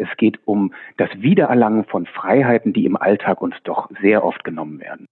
[0.00, 4.80] Es geht um das Wiedererlangen von Freiheiten, die im Alltag uns doch sehr oft genommen
[4.80, 5.08] werden.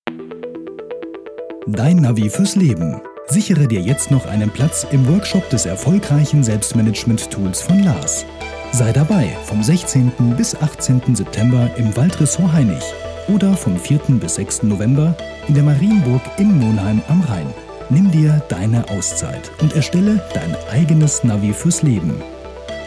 [1.66, 3.02] Dein Navi fürs Leben.
[3.26, 8.24] Sichere dir jetzt noch einen Platz im Workshop des erfolgreichen Selbstmanagement-Tools von Lars.
[8.70, 10.12] Sei dabei vom 16.
[10.36, 11.16] bis 18.
[11.16, 12.84] September im Waldressort Heinig
[13.26, 13.98] oder vom 4.
[14.20, 14.62] bis 6.
[14.62, 15.16] November
[15.48, 17.52] in der Marienburg in Monheim am Rhein.
[17.90, 22.22] Nimm dir deine Auszeit und erstelle dein eigenes Navi fürs Leben.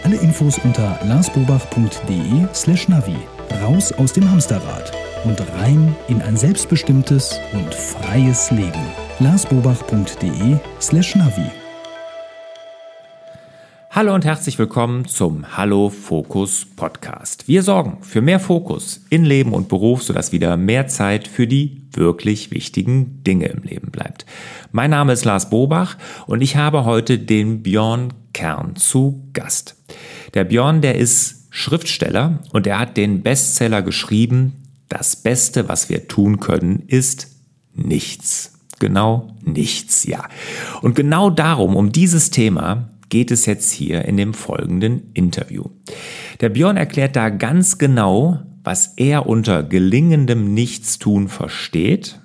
[0.04, 3.18] Alle Infos unter larsbobach.de slash Navi.
[3.62, 4.92] Raus aus dem Hamsterrad
[5.26, 8.86] und rein in ein selbstbestimmtes und freies Leben.
[9.20, 11.59] larsbobach.de slash Navi.
[14.00, 17.50] Hallo und herzlich willkommen zum Hallo Fokus Podcast.
[17.50, 21.86] Wir sorgen für mehr Fokus in Leben und Beruf, sodass wieder mehr Zeit für die
[21.92, 24.26] wirklich wichtigen Dinge im Leben bleibt.
[24.72, 29.76] Mein Name ist Lars Bobach und ich habe heute den Björn Kern zu Gast.
[30.34, 36.08] Der Björn, der ist Schriftsteller und er hat den Bestseller geschrieben, das Beste, was wir
[36.08, 37.28] tun können, ist
[37.74, 38.54] nichts.
[38.80, 40.24] Genau nichts, ja.
[40.82, 45.66] Und genau darum, um dieses Thema, geht es jetzt hier in dem folgenden Interview.
[46.42, 52.22] Der Björn erklärt da ganz genau, was er unter gelingendem Nichtstun versteht,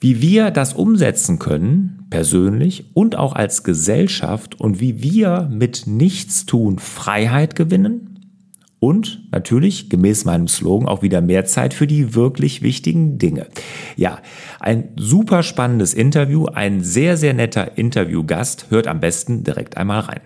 [0.00, 6.78] wie wir das umsetzen können, persönlich und auch als Gesellschaft und wie wir mit Nichtstun
[6.78, 8.13] Freiheit gewinnen
[8.80, 13.46] und natürlich, gemäß meinem Slogan, auch wieder mehr Zeit für die wirklich wichtigen Dinge.
[13.96, 14.18] Ja,
[14.60, 18.66] ein super spannendes Interview, ein sehr, sehr netter Interviewgast.
[18.70, 20.20] Hört am besten direkt einmal rein.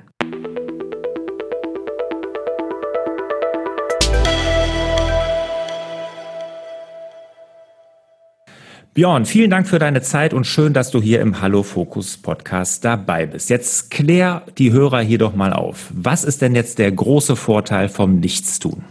[8.99, 12.85] Björn, vielen Dank für deine Zeit und schön, dass du hier im Hallo Fokus Podcast
[12.85, 13.49] dabei bist.
[13.49, 15.89] Jetzt klär die Hörer hier doch mal auf.
[15.95, 18.83] Was ist denn jetzt der große Vorteil vom Nichtstun?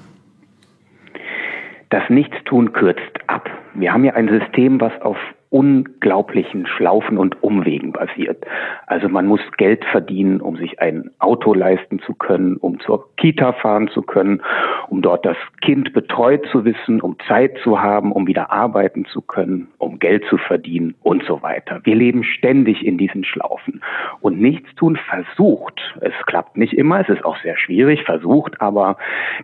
[1.90, 3.50] Das Nichtstun kürzt ab.
[3.74, 5.18] Wir haben ja ein System, was auf
[5.50, 8.46] unglaublichen Schlaufen und Umwegen basiert.
[8.86, 13.54] Also man muss Geld verdienen, um sich ein Auto leisten zu können, um zur Kita
[13.54, 14.42] fahren zu können,
[14.90, 19.22] um dort das Kind betreut zu wissen, um Zeit zu haben, um wieder arbeiten zu
[19.22, 21.80] können, um Geld zu verdienen und so weiter.
[21.84, 23.82] Wir leben ständig in diesen Schlaufen.
[24.20, 28.98] Und Nichtstun versucht, es klappt nicht immer, es ist auch sehr schwierig, versucht aber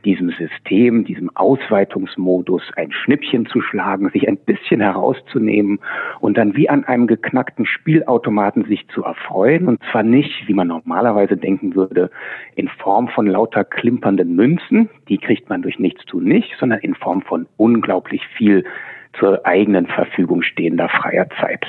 [0.04, 5.80] diesem System, diesem Ausweitungsmodus ein Schnippchen zu schlagen, sich ein bisschen herauszunehmen
[6.20, 10.68] und dann wie an einem geknackten Spielautomaten sich zu erfreuen und zwar nicht, wie man
[10.68, 12.10] normalerweise denken würde,
[12.56, 17.22] in Form von lauter klimpernden Münzen, die kriegt man durch Nichtstun nicht, sondern in Form
[17.22, 18.64] von unglaublich viel
[19.20, 21.66] zur eigenen Verfügung stehender freier Zeit.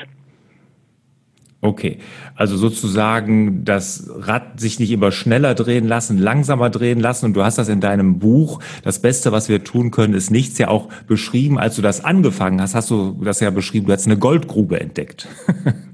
[1.65, 1.97] Okay,
[2.37, 7.25] also sozusagen das Rad sich nicht immer schneller drehen lassen, langsamer drehen lassen.
[7.25, 10.59] Und du hast das in deinem Buch, das Beste, was wir tun können, ist nichts,
[10.59, 11.59] ja auch beschrieben.
[11.59, 15.27] Als du das angefangen hast, hast du das ja beschrieben, du hast eine Goldgrube entdeckt.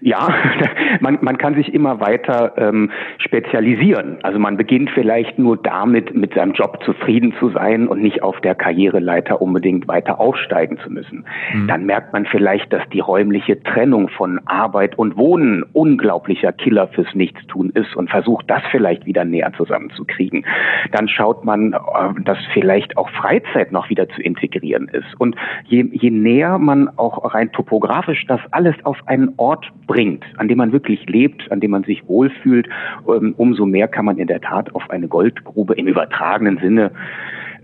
[0.00, 0.28] Ja,
[1.00, 4.18] man, man kann sich immer weiter ähm, spezialisieren.
[4.22, 8.40] Also man beginnt vielleicht nur damit, mit seinem Job zufrieden zu sein und nicht auf
[8.40, 11.24] der Karriereleiter unbedingt weiter aufsteigen zu müssen.
[11.52, 11.68] Mhm.
[11.68, 17.14] Dann merkt man vielleicht, dass die räumliche Trennung von Arbeit und Wohnen unglaublicher Killer fürs
[17.14, 20.44] Nichtstun ist und versucht, das vielleicht wieder näher zusammenzukriegen.
[20.92, 21.78] Dann schaut man, äh,
[22.24, 25.18] dass vielleicht auch Freizeit noch wieder zu integrieren ist.
[25.18, 30.46] Und je, je näher man auch rein topografisch das alles auf einen Ort bringt, an
[30.46, 32.68] dem man wirklich lebt, an dem man sich wohlfühlt,
[33.08, 36.92] ähm, umso mehr kann man in der Tat auf eine Goldgrube im übertragenen Sinne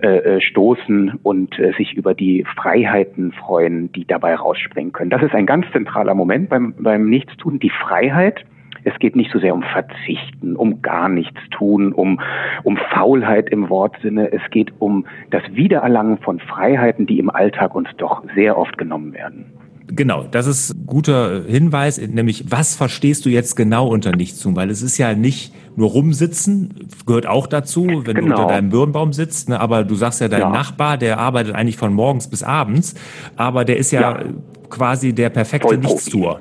[0.02, 5.10] äh, äh, stoßen und äh, sich über die Freiheiten freuen, die dabei rausspringen können.
[5.10, 8.44] Das ist ein ganz zentraler Moment beim, beim Nichtstun, die Freiheit.
[8.82, 12.20] Es geht nicht so sehr um Verzichten, um gar nichts tun, um,
[12.64, 14.32] um Faulheit im Wortsinne.
[14.32, 19.14] Es geht um das Wiedererlangen von Freiheiten, die im Alltag uns doch sehr oft genommen
[19.14, 19.46] werden.
[19.86, 24.56] Genau, das ist guter Hinweis, nämlich was verstehst du jetzt genau unter Nichtstun?
[24.56, 28.14] Weil es ist ja nicht nur rumsitzen, gehört auch dazu, wenn genau.
[28.14, 28.48] du unter genau.
[28.48, 29.60] deinem Birnbaum sitzt, ne?
[29.60, 30.50] aber du sagst ja, dein ja.
[30.50, 32.94] Nachbar, der arbeitet eigentlich von morgens bis abends,
[33.36, 34.24] aber der ist ja, ja.
[34.70, 36.40] quasi der perfekte Nichtstuer.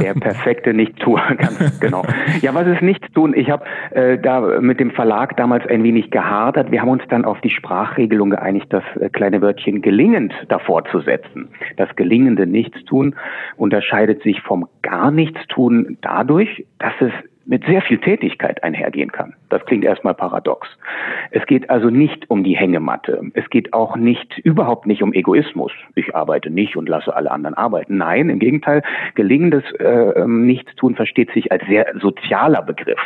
[0.00, 2.04] Der perfekte Nichttuer, ganz genau.
[2.42, 3.34] Ja, was ist Nichtstun?
[3.34, 6.70] Ich habe äh, da mit dem Verlag damals ein wenig gehadert.
[6.70, 11.00] Wir haben uns dann auf die Sprachregelung geeinigt, das äh, kleine Wörtchen gelingend davor zu
[11.00, 11.48] setzen.
[11.76, 13.14] Das gelingende Nichtstun
[13.56, 17.12] unterscheidet sich vom gar Nichtstun dadurch, dass es
[17.46, 19.34] mit sehr viel Tätigkeit einhergehen kann.
[19.48, 20.68] Das klingt erstmal paradox.
[21.30, 23.22] Es geht also nicht um die Hängematte.
[23.34, 25.72] Es geht auch nicht, überhaupt nicht um Egoismus.
[25.94, 27.96] Ich arbeite nicht und lasse alle anderen arbeiten.
[27.96, 28.82] Nein, im Gegenteil,
[29.14, 33.00] gelingendes äh, ähm, Nichtstun versteht sich als sehr sozialer Begriff,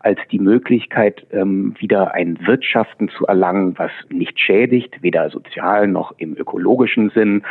[0.00, 6.14] als die Möglichkeit, ähm, wieder ein Wirtschaften zu erlangen, was nicht schädigt, weder sozial noch
[6.18, 7.42] im ökologischen Sinn,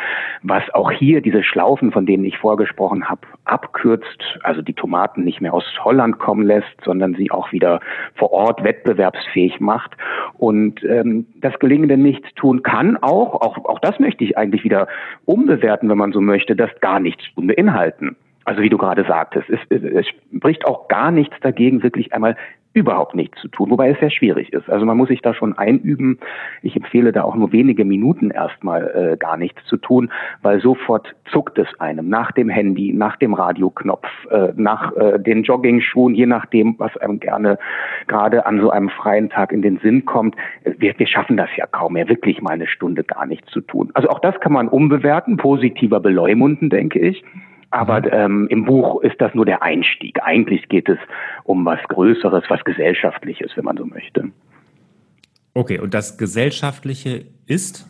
[0.43, 5.41] was auch hier diese Schlaufen, von denen ich vorgesprochen habe, abkürzt, also die Tomaten nicht
[5.41, 7.79] mehr aus Holland kommen lässt, sondern sie auch wieder
[8.15, 9.91] vor Ort wettbewerbsfähig macht.
[10.37, 14.87] Und ähm, das gelingende Nichtstun kann auch, auch, auch das möchte ich eigentlich wieder
[15.25, 18.15] umbewerten, wenn man so möchte, das gar nichts beinhalten.
[18.45, 22.35] Also wie du gerade sagtest, es, es, es spricht auch gar nichts dagegen, wirklich einmal
[22.75, 24.69] überhaupt nichts zu tun, wobei es sehr schwierig ist.
[24.69, 26.19] Also man muss sich da schon einüben.
[26.61, 30.11] Ich empfehle da auch nur wenige Minuten erstmal äh, gar nichts zu tun,
[30.41, 35.43] weil sofort zuckt es einem nach dem Handy, nach dem Radioknopf, äh, nach äh, den
[35.43, 37.57] Jogging-Schuhen, je nachdem, was einem gerne
[38.07, 40.35] gerade an so einem freien Tag in den Sinn kommt.
[40.65, 43.89] Wir, wir schaffen das ja kaum mehr, wirklich mal eine Stunde gar nichts zu tun.
[43.93, 47.23] Also auch das kann man umbewerten, positiver beleumunden, denke ich.
[47.71, 48.09] Aber mhm.
[48.11, 50.19] ähm, im Buch ist das nur der Einstieg.
[50.23, 50.97] Eigentlich geht es
[51.43, 54.31] um was Größeres, was Gesellschaftliches, wenn man so möchte.
[55.53, 57.87] Okay, und das Gesellschaftliche ist?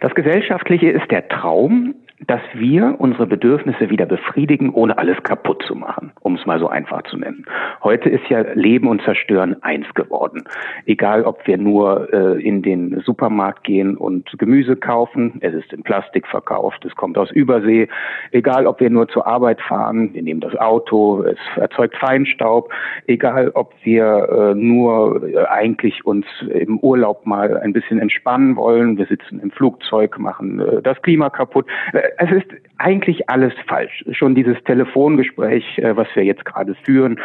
[0.00, 1.94] Das Gesellschaftliche ist der Traum,
[2.26, 6.68] dass wir unsere Bedürfnisse wieder befriedigen, ohne alles kaputt zu machen, um es mal so
[6.68, 7.44] einfach zu nennen.
[7.82, 10.44] Heute ist ja Leben und Zerstören eins geworden.
[10.86, 15.82] Egal, ob wir nur äh, in den Supermarkt gehen und Gemüse kaufen, es ist in
[15.82, 17.88] Plastik verkauft, es kommt aus Übersee.
[18.32, 22.72] Egal, ob wir nur zur Arbeit fahren, wir nehmen das Auto, es erzeugt Feinstaub.
[23.06, 28.98] Egal, ob wir äh, nur äh, eigentlich uns im Urlaub mal ein bisschen entspannen wollen,
[28.98, 32.46] wir sitzen im Flugzeug, machen äh, das Klima kaputt äh, es ist
[32.78, 34.04] eigentlich alles falsch.
[34.12, 37.20] Schon dieses Telefongespräch, äh, was wir jetzt gerade führen,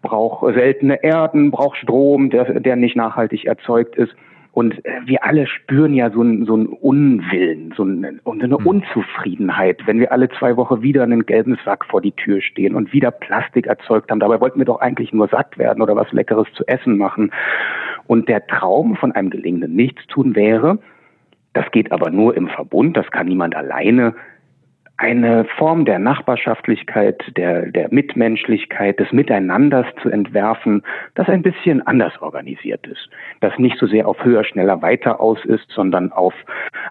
[0.00, 4.14] braucht seltene Erden, braucht Strom, der, der nicht nachhaltig erzeugt ist.
[4.52, 8.66] Und äh, wir alle spüren ja so einen so einen Unwillen, so eine, eine hm.
[8.66, 12.92] Unzufriedenheit, wenn wir alle zwei Wochen wieder einen gelben Sack vor die Tür stehen und
[12.92, 14.20] wieder Plastik erzeugt haben.
[14.20, 17.32] Dabei wollten wir doch eigentlich nur satt werden oder was Leckeres zu essen machen.
[18.06, 20.78] Und der Traum von einem gelingenden Nichtstun wäre,
[21.54, 24.14] das geht aber nur im Verbund, das kann niemand alleine.
[24.98, 30.82] Eine Form der Nachbarschaftlichkeit, der, der Mitmenschlichkeit, des Miteinanders zu entwerfen,
[31.14, 33.08] das ein bisschen anders organisiert ist.
[33.40, 36.34] Das nicht so sehr auf höher, schneller, weiter aus ist, sondern auf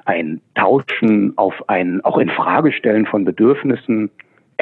[0.05, 4.09] ein Tauschen, auf ein auch in Fragestellen von Bedürfnissen,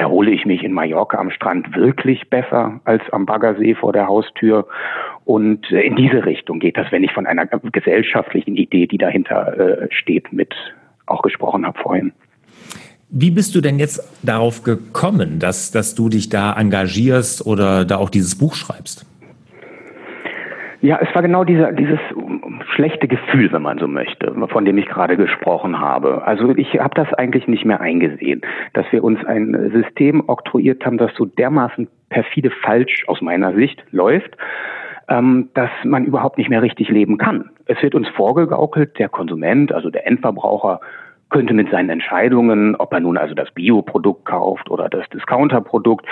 [0.00, 4.66] erhole ich mich in Mallorca am Strand wirklich besser als am Baggersee vor der Haustür?
[5.24, 9.58] Und äh, in diese Richtung geht das, wenn ich von einer gesellschaftlichen Idee, die dahinter
[9.58, 10.54] äh, steht, mit
[11.06, 12.12] auch gesprochen habe vorhin.
[13.10, 17.96] Wie bist du denn jetzt darauf gekommen, dass, dass du dich da engagierst oder da
[17.96, 19.04] auch dieses Buch schreibst?
[20.80, 21.98] Ja, es war genau dieser, dieses
[22.74, 26.26] schlechte Gefühl, wenn man so möchte, von dem ich gerade gesprochen habe.
[26.26, 30.98] Also ich habe das eigentlich nicht mehr eingesehen, dass wir uns ein System oktroyiert haben,
[30.98, 34.36] das so dermaßen perfide falsch aus meiner Sicht läuft,
[35.08, 37.50] ähm, dass man überhaupt nicht mehr richtig leben kann.
[37.66, 40.80] Es wird uns vorgegaukelt, der Konsument, also der Endverbraucher,
[41.30, 46.04] könnte mit seinen Entscheidungen, ob er nun also das Bioprodukt kauft oder das Discounterprodukt,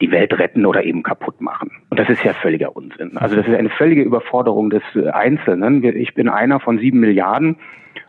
[0.00, 1.70] die Welt retten oder eben kaputt machen.
[1.90, 3.16] Und das ist ja völliger Unsinn.
[3.16, 5.82] Also das ist eine völlige Überforderung des äh, Einzelnen.
[5.84, 7.56] Ich bin einer von sieben Milliarden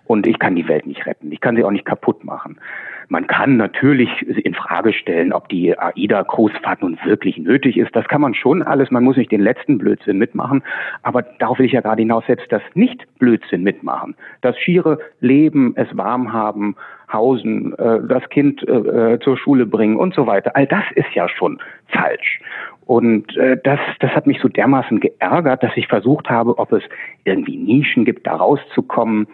[0.06, 1.32] und ich kann die Welt nicht retten.
[1.32, 2.60] Ich kann sie auch nicht kaputt machen.
[3.10, 7.96] Man kann natürlich in Frage stellen, ob die AIDA-Großfahrt nun wirklich nötig ist.
[7.96, 8.92] Das kann man schon alles.
[8.92, 10.62] Man muss nicht den letzten Blödsinn mitmachen.
[11.04, 14.16] Aber darauf will ich ja gerade hinaus, selbst das Nicht-Blödsinn mitmachen.
[14.42, 16.76] Das schiere Leben, es warm haben,
[17.12, 20.56] hausen, äh, das Kind äh, äh, zur Schule bringen und so weiter.
[20.56, 22.42] All das ist ja schon falsch.
[22.86, 26.84] Und das, das hat mich so dermaßen geärgert, dass ich versucht habe, ob es
[27.26, 29.28] irgendwie Nischen gibt, da rauszukommen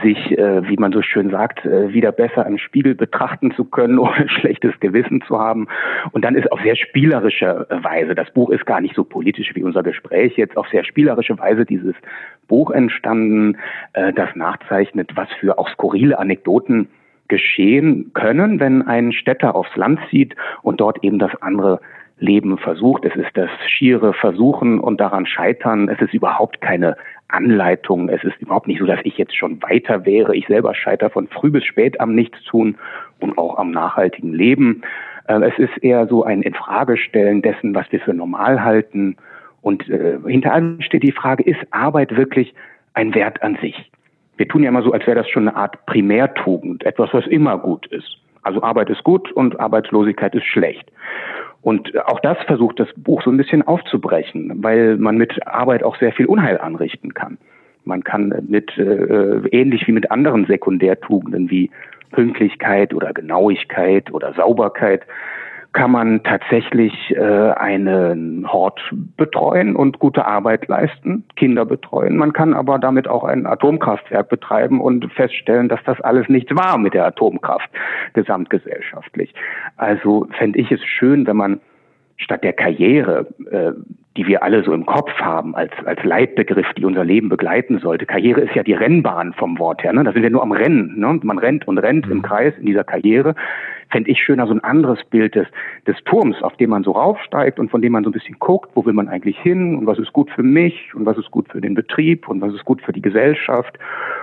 [0.00, 3.98] sich, äh, wie man so schön sagt, äh, wieder besser im Spiegel betrachten zu können,
[3.98, 5.68] ohne schlechtes Gewissen zu haben.
[6.12, 9.62] Und dann ist auf sehr spielerische Weise, das Buch ist gar nicht so politisch wie
[9.62, 11.94] unser Gespräch jetzt, auf sehr spielerische Weise dieses
[12.48, 13.58] Buch entstanden,
[13.92, 16.88] äh, das nachzeichnet, was für auch skurrile Anekdoten
[17.28, 21.80] geschehen können, wenn ein Städter aufs Land zieht und dort eben das andere
[22.18, 23.04] Leben versucht.
[23.04, 25.88] Es ist das schiere Versuchen und daran scheitern.
[25.88, 26.96] Es ist überhaupt keine
[27.28, 28.08] Anleitung.
[28.08, 30.36] Es ist überhaupt nicht so, dass ich jetzt schon weiter wäre.
[30.36, 32.76] Ich selber scheitere von früh bis spät am Nichtstun
[33.20, 34.82] und auch am nachhaltigen Leben.
[35.28, 39.16] Äh, es ist eher so ein Infragestellen dessen, was wir für normal halten.
[39.62, 42.54] Und äh, hinter allem steht die Frage, ist Arbeit wirklich
[42.94, 43.90] ein Wert an sich?
[44.36, 47.58] Wir tun ja immer so, als wäre das schon eine Art Primärtugend, etwas, was immer
[47.58, 48.18] gut ist.
[48.42, 50.90] Also Arbeit ist gut und Arbeitslosigkeit ist schlecht.
[51.62, 55.96] Und auch das versucht das Buch so ein bisschen aufzubrechen, weil man mit Arbeit auch
[55.96, 57.38] sehr viel Unheil anrichten kann.
[57.84, 61.70] Man kann mit, äh, ähnlich wie mit anderen Sekundärtugenden wie
[62.10, 65.02] Pünktlichkeit oder Genauigkeit oder Sauberkeit,
[65.72, 68.80] kann man tatsächlich äh, einen Hort
[69.16, 72.16] betreuen und gute Arbeit leisten, Kinder betreuen.
[72.16, 76.76] Man kann aber damit auch ein Atomkraftwerk betreiben und feststellen, dass das alles nichts war
[76.76, 77.70] mit der Atomkraft
[78.12, 79.34] gesamtgesellschaftlich.
[79.76, 81.60] Also fände ich es schön, wenn man
[82.16, 83.72] statt der Karriere, äh,
[84.16, 88.04] die wir alle so im Kopf haben als, als Leitbegriff, die unser Leben begleiten sollte.
[88.04, 89.92] Karriere ist ja die Rennbahn vom Wort her.
[89.92, 90.04] Ne?
[90.04, 90.98] Da sind wir nur am Rennen.
[90.98, 91.18] Ne?
[91.22, 92.22] Man rennt und rennt im mhm.
[92.22, 93.34] Kreis in dieser Karriere.
[93.90, 95.46] Fände ich schöner so ein anderes Bild des,
[95.86, 98.70] des Turms, auf dem man so raufsteigt und von dem man so ein bisschen guckt,
[98.74, 101.48] wo will man eigentlich hin und was ist gut für mich und was ist gut
[101.50, 103.78] für den Betrieb und was ist gut für die Gesellschaft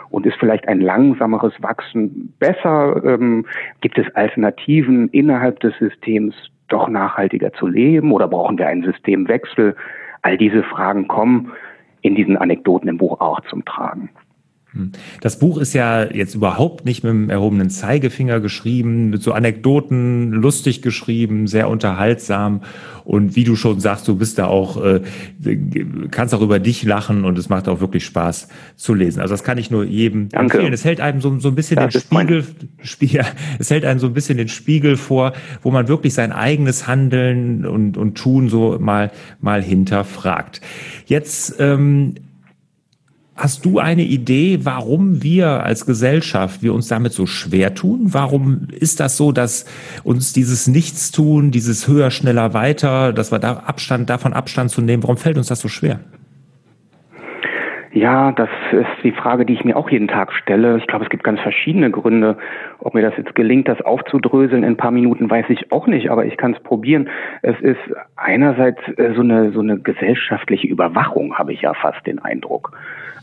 [0.09, 3.01] und ist vielleicht ein langsameres Wachsen besser?
[3.03, 3.45] Ähm,
[3.81, 6.35] gibt es Alternativen innerhalb des Systems?
[6.69, 9.75] Doch nachhaltiger zu leben oder brauchen wir einen Systemwechsel?
[10.21, 11.51] All diese Fragen kommen
[12.01, 14.09] in diesen Anekdoten im Buch auch zum Tragen.
[14.73, 14.91] Hm.
[15.21, 20.31] Das Buch ist ja jetzt überhaupt nicht mit dem erhobenen Zeigefinger geschrieben, mit so Anekdoten,
[20.31, 22.61] lustig geschrieben, sehr unterhaltsam.
[23.03, 25.01] Und wie du schon sagst, du bist da auch, äh,
[26.11, 29.21] kannst auch über dich lachen und es macht auch wirklich Spaß zu lesen.
[29.21, 30.57] Also das kann ich nur jedem Danke.
[30.57, 30.73] empfehlen.
[30.73, 32.45] Es hält einem so, so ein bisschen ja, den Spiegel,
[32.83, 33.25] Spiegel,
[33.59, 35.33] es hält einem so ein bisschen den Spiegel vor,
[35.63, 39.11] wo man wirklich sein eigenes Handeln und, und Tun so mal,
[39.41, 40.61] mal hinterfragt.
[41.07, 42.13] Jetzt, ähm,
[43.41, 48.07] Hast du eine Idee, warum wir als Gesellschaft, wir uns damit so schwer tun?
[48.07, 49.63] Warum ist das so, dass
[50.03, 55.03] uns dieses Nichtstun, dieses höher, schneller, weiter, dass wir da Abstand, davon Abstand zu nehmen,
[55.03, 56.01] warum fällt uns das so schwer?
[57.93, 60.77] Ja, das ist die Frage, die ich mir auch jeden Tag stelle.
[60.77, 62.37] Ich glaube, es gibt ganz verschiedene Gründe.
[62.79, 66.11] Ob mir das jetzt gelingt, das aufzudröseln in ein paar Minuten, weiß ich auch nicht,
[66.11, 67.07] aber ich kann es probieren.
[67.41, 67.79] Es ist
[68.17, 72.77] einerseits äh, so eine, so eine gesellschaftliche Überwachung, habe ich ja fast den Eindruck.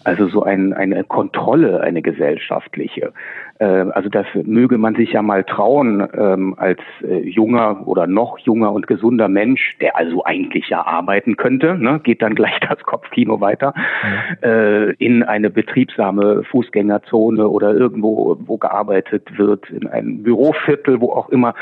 [0.06, 3.12] Also so ein, eine Kontrolle, eine gesellschaftliche.
[3.58, 8.38] Äh, also das möge man sich ja mal trauen ähm, als äh, junger oder noch
[8.38, 12.80] junger und gesunder Mensch, der also eigentlich ja arbeiten könnte, ne, geht dann gleich das
[12.84, 14.48] Kopfkino weiter, mhm.
[14.48, 21.30] äh, in eine betriebsame Fußgängerzone oder irgendwo, wo gearbeitet wird, in ein Büroviertel, wo auch
[21.30, 21.54] immer,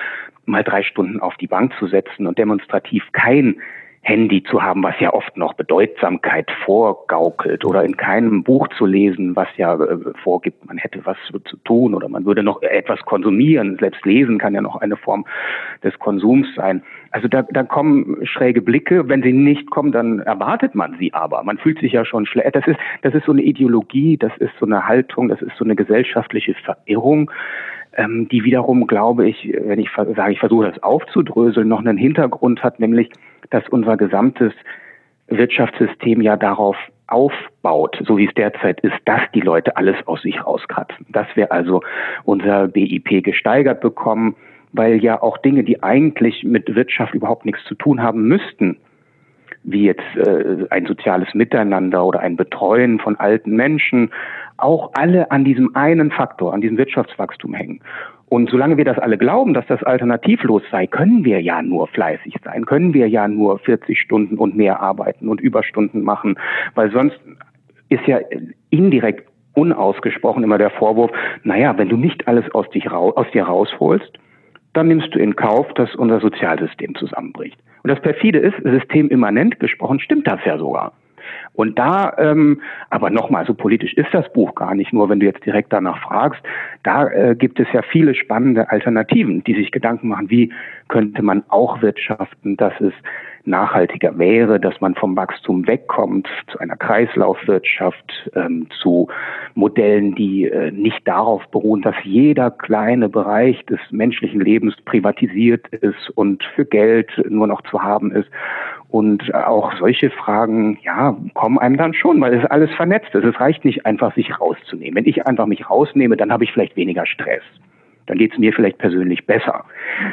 [0.45, 3.57] mal drei Stunden auf die Bank zu setzen und demonstrativ kein
[4.05, 9.35] Handy zu haben, was ja oft noch Bedeutsamkeit vorgaukelt oder in keinem Buch zu lesen,
[9.35, 13.79] was ja äh, vorgibt, man hätte was zu tun oder man würde noch etwas konsumieren.
[13.81, 15.25] Selbst lesen kann ja noch eine Form
[15.83, 16.83] des Konsums sein.
[17.13, 19.09] Also da, da kommen schräge Blicke.
[19.09, 21.43] Wenn sie nicht kommen, dann erwartet man sie aber.
[21.43, 22.55] Man fühlt sich ja schon schlecht.
[22.55, 25.65] Das ist, das ist so eine Ideologie, das ist so eine Haltung, das ist so
[25.65, 27.31] eine gesellschaftliche Verirrung
[27.97, 32.63] ähm, die wiederum, glaube ich, wenn ich sage, ich versuche das aufzudröseln, noch einen Hintergrund
[32.63, 33.11] hat, nämlich,
[33.51, 34.53] dass unser gesamtes
[35.29, 40.45] Wirtschaftssystem ja darauf aufbaut, so wie es derzeit ist, dass die Leute alles aus sich
[40.45, 41.07] rauskratzen.
[41.11, 41.83] Dass wir also
[42.25, 44.37] unser BIP gesteigert bekommen,
[44.73, 48.79] weil ja auch Dinge, die eigentlich mit Wirtschaft überhaupt nichts zu tun haben müssten,
[49.65, 54.11] wie jetzt äh, ein soziales Miteinander oder ein Betreuen von alten Menschen,
[54.57, 57.81] auch alle an diesem einen Faktor, an diesem Wirtschaftswachstum hängen.
[58.29, 62.37] Und solange wir das alle glauben, dass das alternativlos sei, können wir ja nur fleißig
[62.45, 66.39] sein, können wir ja nur 40 Stunden und mehr arbeiten und Überstunden machen,
[66.75, 67.19] weil sonst
[67.89, 68.19] ist ja
[68.71, 71.13] indirekt unausgesprochen immer der Vorwurf,
[71.45, 74.19] naja, wenn du nicht alles aus, dich, aus dir rausholst,
[74.75, 77.59] dann nimmst du in Kauf, dass unser Sozialsystem zusammenbricht.
[77.83, 80.93] Und das perfide ist, systemimmanent gesprochen, stimmt das ja sogar.
[81.55, 85.27] Und da, ähm, aber nochmal, so politisch ist das Buch gar nicht, nur wenn du
[85.27, 86.43] jetzt direkt danach fragst,
[86.83, 90.53] da äh, gibt es ja viele spannende Alternativen, die sich Gedanken machen, wie
[90.89, 92.93] könnte man auch wirtschaften, dass es
[93.47, 99.09] nachhaltiger wäre, dass man vom Wachstum wegkommt zu einer Kreislaufwirtschaft, ähm, zu
[99.55, 106.11] Modellen, die äh, nicht darauf beruhen, dass jeder kleine Bereich des menschlichen Lebens privatisiert ist
[106.15, 108.29] und für Geld nur noch zu haben ist.
[108.89, 113.25] Und auch solche Fragen, ja, kommen einem dann schon, weil es alles vernetzt ist.
[113.25, 114.95] Es reicht nicht einfach, sich rauszunehmen.
[114.95, 117.43] Wenn ich einfach mich rausnehme, dann habe ich vielleicht weniger Stress.
[118.07, 119.65] Dann geht es mir vielleicht persönlich besser.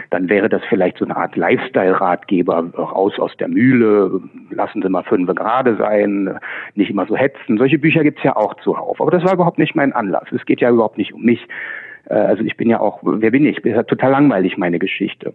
[0.10, 5.04] Dann wäre das vielleicht so eine Art Lifestyle-Ratgeber, raus aus der Mühle, lassen Sie mal
[5.04, 6.40] fünf gerade sein,
[6.76, 7.58] nicht immer so hetzen.
[7.58, 9.02] Solche Bücher gibt's ja auch zuhauf.
[9.02, 10.32] Aber das war überhaupt nicht mein Anlass.
[10.32, 11.46] Es geht ja überhaupt nicht um mich.
[12.10, 13.58] Äh, also ich bin ja auch, wer bin ich?
[13.58, 15.34] Das ist ja total langweilig, meine Geschichte.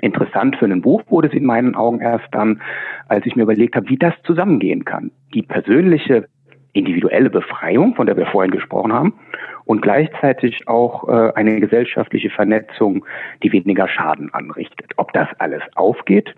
[0.00, 2.60] Interessant für ein Buch wurde es in meinen Augen erst dann,
[3.08, 5.12] als ich mir überlegt habe, wie das zusammengehen kann.
[5.34, 6.26] Die persönliche,
[6.72, 9.14] individuelle Befreiung, von der wir vorhin gesprochen haben,
[9.66, 13.04] und gleichzeitig auch äh, eine gesellschaftliche Vernetzung,
[13.42, 14.92] die weniger Schaden anrichtet.
[14.96, 16.34] Ob das alles aufgeht,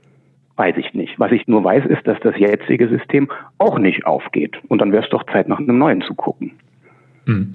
[0.56, 1.18] weiß ich nicht.
[1.18, 3.28] Was ich nur weiß, ist, dass das jetzige System
[3.58, 4.58] auch nicht aufgeht.
[4.68, 6.52] Und dann wäre es doch Zeit, nach einem neuen zu gucken.
[7.26, 7.52] Hm.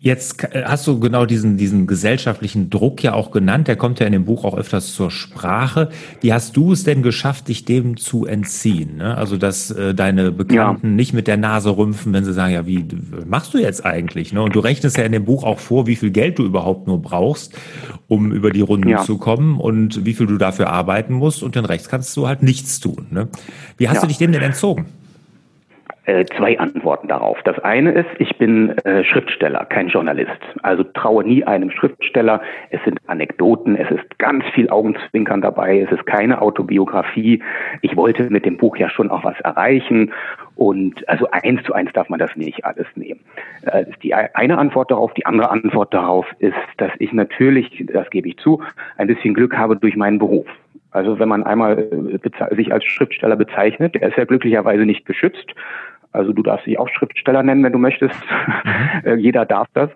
[0.00, 3.66] Jetzt äh, hast du genau diesen, diesen gesellschaftlichen Druck ja auch genannt.
[3.66, 5.88] Der kommt ja in dem Buch auch öfters zur Sprache.
[6.20, 8.98] Wie hast du es denn geschafft, dich dem zu entziehen?
[8.98, 9.16] Ne?
[9.16, 10.94] Also, dass äh, deine Bekannten ja.
[10.94, 12.86] nicht mit der Nase rümpfen, wenn sie sagen, ja, wie
[13.26, 14.32] machst du jetzt eigentlich?
[14.32, 14.40] Ne?
[14.40, 17.02] Und du rechnest ja in dem Buch auch vor, wie viel Geld du überhaupt nur
[17.02, 17.58] brauchst,
[18.06, 19.02] um über die Runden ja.
[19.02, 21.42] zu kommen und wie viel du dafür arbeiten musst.
[21.42, 23.08] Und den Rechts kannst du halt nichts tun.
[23.10, 23.28] Ne?
[23.76, 24.02] Wie hast ja.
[24.02, 24.86] du dich dem denn entzogen?
[26.08, 27.36] Äh, zwei Antworten darauf.
[27.42, 30.40] Das eine ist, ich bin äh, Schriftsteller, kein Journalist.
[30.62, 32.40] Also traue nie einem Schriftsteller.
[32.70, 37.42] Es sind Anekdoten, es ist ganz viel Augenzwinkern dabei, es ist keine Autobiografie.
[37.82, 40.14] Ich wollte mit dem Buch ja schon auch was erreichen
[40.56, 43.20] und also eins zu eins darf man das nicht alles nehmen.
[43.70, 45.12] Äh, ist die eine Antwort darauf.
[45.12, 48.62] Die andere Antwort darauf ist, dass ich natürlich, das gebe ich zu,
[48.96, 50.46] ein bisschen Glück habe durch meinen Beruf.
[50.90, 55.54] Also wenn man einmal äh, sich als Schriftsteller bezeichnet, der ist ja glücklicherweise nicht geschützt.
[56.12, 58.16] Also du darfst dich auch Schriftsteller nennen, wenn du möchtest.
[59.04, 59.18] Mhm.
[59.18, 59.90] Jeder darf das.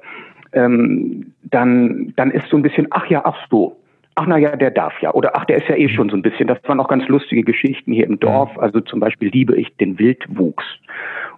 [0.52, 3.76] Ähm, dann, dann ist so ein bisschen, ach ja, ach so.
[4.14, 5.14] Ach na ja, der darf ja.
[5.14, 6.47] Oder ach, der ist ja eh schon so ein bisschen.
[6.47, 8.59] Das waren auch ganz lustige Geschichten hier im Dorf.
[8.59, 10.64] Also zum Beispiel liebe ich den Wildwuchs.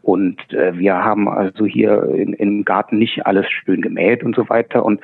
[0.02, 4.48] Und äh, wir haben also hier in, im Garten nicht alles schön gemäht und so
[4.48, 4.84] weiter.
[4.84, 5.00] Und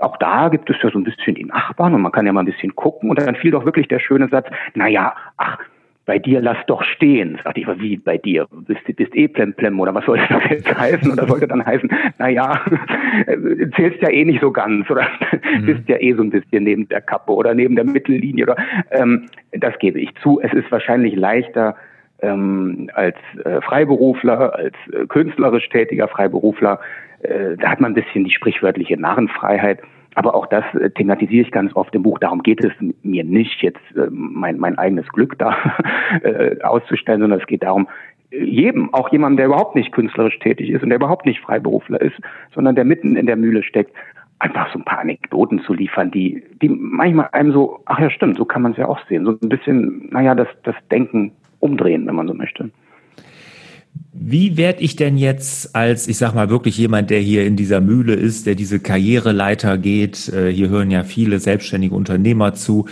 [0.00, 2.40] auch da gibt es ja so ein bisschen die Nachbarn und man kann ja mal
[2.40, 3.10] ein bisschen gucken.
[3.10, 5.58] Und dann fiel doch wirklich der schöne Satz, na ja, ach,
[6.04, 7.38] bei dir lass doch stehen.
[7.44, 8.46] Sagte ich, wie bei dir?
[8.50, 11.12] Bist, bist eh plemplem oder was soll das jetzt heißen?
[11.12, 12.60] Oder sollte dann heißen, naja,
[13.76, 15.06] zählst ja eh nicht so ganz oder
[15.58, 15.66] mhm.
[15.66, 18.56] bist ja eh so ein bisschen neben der Kappe oder neben der Mittellinie oder
[18.90, 20.40] ähm, das gebe ich zu.
[20.40, 21.76] Es ist wahrscheinlich leichter
[22.20, 26.80] ähm, als äh, Freiberufler, als äh, künstlerisch tätiger Freiberufler.
[27.20, 29.80] Äh, da hat man ein bisschen die sprichwörtliche Narrenfreiheit
[30.14, 32.18] aber auch das äh, thematisiere ich ganz oft im Buch.
[32.18, 35.56] Darum geht es mir nicht, jetzt äh, mein, mein eigenes Glück da
[36.22, 37.88] äh, auszustellen, sondern es geht darum,
[38.30, 42.16] jedem, auch jemandem, der überhaupt nicht künstlerisch tätig ist und der überhaupt nicht Freiberufler ist,
[42.54, 43.94] sondern der mitten in der Mühle steckt,
[44.38, 48.38] einfach so ein paar Anekdoten zu liefern, die, die manchmal einem so, ach ja, stimmt,
[48.38, 52.06] so kann man es ja auch sehen, so ein bisschen, naja, das, das Denken umdrehen,
[52.06, 52.70] wenn man so möchte.
[54.12, 57.80] Wie werde ich denn jetzt als, ich sag mal, wirklich jemand, der hier in dieser
[57.80, 62.86] Mühle ist, der diese Karriereleiter geht, äh, hier hören ja viele selbstständige Unternehmer zu,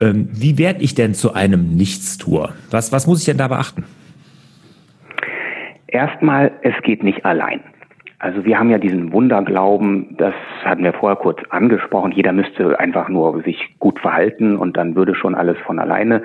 [0.00, 2.52] ähm, wie werde ich denn zu einem Nichtstour?
[2.70, 3.84] Was, was muss ich denn da beachten?
[5.86, 7.60] Erstmal, es geht nicht allein.
[8.20, 13.08] Also wir haben ja diesen Wunderglauben, das hatten wir vorher kurz angesprochen, jeder müsste einfach
[13.08, 16.24] nur sich gut verhalten und dann würde schon alles von alleine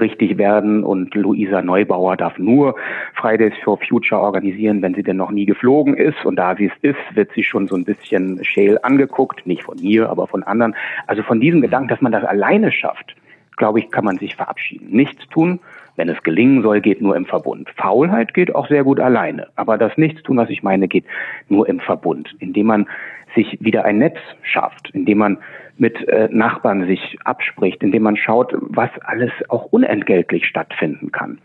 [0.00, 2.76] richtig werden und Luisa Neubauer darf nur
[3.12, 6.72] Fridays for Future organisieren, wenn sie denn noch nie geflogen ist und da sie es
[6.80, 10.74] ist, wird sie schon so ein bisschen schäl angeguckt, nicht von mir, aber von anderen.
[11.06, 13.16] Also von diesem Gedanken, dass man das alleine schafft,
[13.58, 14.88] glaube ich, kann man sich verabschieden.
[14.90, 15.60] Nichts tun,
[15.96, 17.70] wenn es gelingen soll, geht nur im Verbund.
[17.76, 19.48] Faulheit geht auch sehr gut alleine.
[19.56, 21.04] Aber das Nichtstun, was ich meine, geht
[21.48, 22.86] nur im Verbund, indem man
[23.34, 25.38] sich wieder ein Netz schafft, indem man
[25.76, 31.38] mit äh, Nachbarn sich abspricht, indem man schaut, was alles auch unentgeltlich stattfinden kann.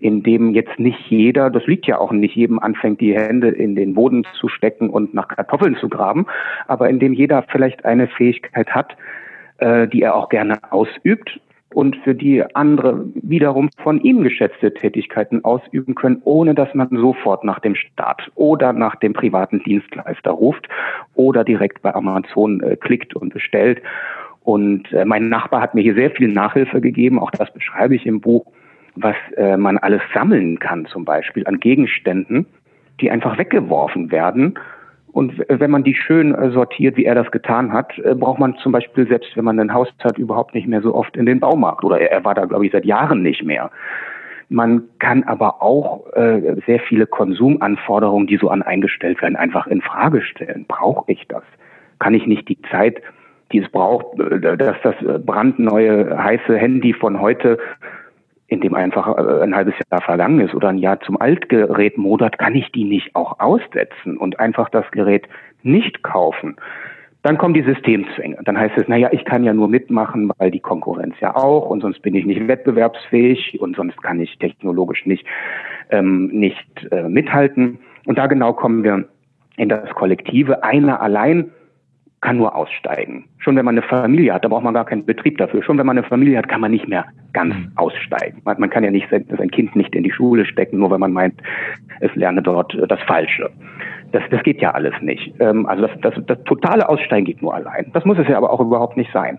[0.00, 3.94] Indem jetzt nicht jeder, das liegt ja auch nicht jedem, anfängt, die Hände in den
[3.94, 6.26] Boden zu stecken und nach Kartoffeln zu graben,
[6.66, 8.96] aber indem jeder vielleicht eine Fähigkeit hat,
[9.58, 11.40] äh, die er auch gerne ausübt
[11.74, 17.44] und für die andere wiederum von ihm geschätzte Tätigkeiten ausüben können, ohne dass man sofort
[17.44, 20.68] nach dem Staat oder nach dem privaten Dienstleister ruft
[21.14, 23.82] oder direkt bei Amazon äh, klickt und bestellt.
[24.44, 28.06] Und äh, mein Nachbar hat mir hier sehr viel Nachhilfe gegeben, auch das beschreibe ich
[28.06, 28.46] im Buch,
[28.94, 32.46] was äh, man alles sammeln kann, zum Beispiel an Gegenständen,
[33.00, 34.54] die einfach weggeworfen werden
[35.14, 38.56] und wenn man die schön äh, sortiert, wie er das getan hat, äh, braucht man
[38.56, 41.38] zum Beispiel, selbst wenn man ein Haus hat, überhaupt nicht mehr so oft in den
[41.38, 41.84] Baumarkt.
[41.84, 43.70] Oder er war da, glaube ich, seit Jahren nicht mehr.
[44.48, 49.82] Man kann aber auch äh, sehr viele Konsumanforderungen, die so an eingestellt werden, einfach in
[49.82, 50.64] Frage stellen.
[50.66, 51.44] Brauche ich das?
[52.00, 53.00] Kann ich nicht die Zeit,
[53.52, 57.58] die es braucht, dass das brandneue heiße Handy von heute
[58.54, 62.38] in dem einfach äh, ein halbes Jahr vergangen ist oder ein Jahr zum Altgerät modert,
[62.38, 65.28] kann ich die nicht auch aussetzen und einfach das Gerät
[65.62, 66.56] nicht kaufen.
[67.22, 68.36] Dann kommen die Systemzwänge.
[68.44, 71.80] Dann heißt es, naja, ich kann ja nur mitmachen, weil die Konkurrenz ja auch und
[71.80, 75.26] sonst bin ich nicht wettbewerbsfähig und sonst kann ich technologisch nicht,
[75.90, 77.78] ähm, nicht äh, mithalten.
[78.06, 79.08] Und da genau kommen wir
[79.56, 80.64] in das Kollektive.
[80.64, 81.50] Einer allein
[82.24, 83.26] kann nur aussteigen.
[83.36, 85.62] Schon wenn man eine Familie hat, da braucht man gar keinen Betrieb dafür.
[85.62, 87.72] Schon wenn man eine Familie hat, kann man nicht mehr ganz mhm.
[87.76, 88.40] aussteigen.
[88.44, 91.12] Man, kann ja nicht sein, sein, Kind nicht in die Schule stecken, nur weil man
[91.12, 91.34] meint,
[92.00, 93.50] es lerne dort äh, das Falsche.
[94.12, 95.34] Das, das geht ja alles nicht.
[95.38, 97.90] Ähm, also das, das, das totale Aussteigen geht nur allein.
[97.92, 99.38] Das muss es ja aber auch überhaupt nicht sein.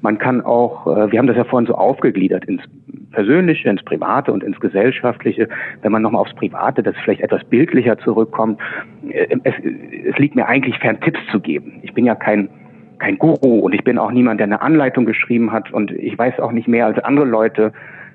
[0.00, 2.62] Man kann auch, äh, wir haben das ja vorhin so aufgegliedert ins
[3.12, 5.48] Persönliche, ins Private und ins Gesellschaftliche.
[5.82, 8.60] Wenn man nochmal aufs Private, das vielleicht etwas bildlicher zurückkommt,
[9.08, 9.54] äh, es,
[10.06, 11.80] es liegt mir eigentlich fern, Tipps zu geben.
[11.82, 12.48] Ich bin ja kein
[12.98, 16.40] kein Guru und ich bin auch niemand, der eine Anleitung geschrieben hat und ich weiß
[16.40, 17.72] auch nicht mehr als andere Leute.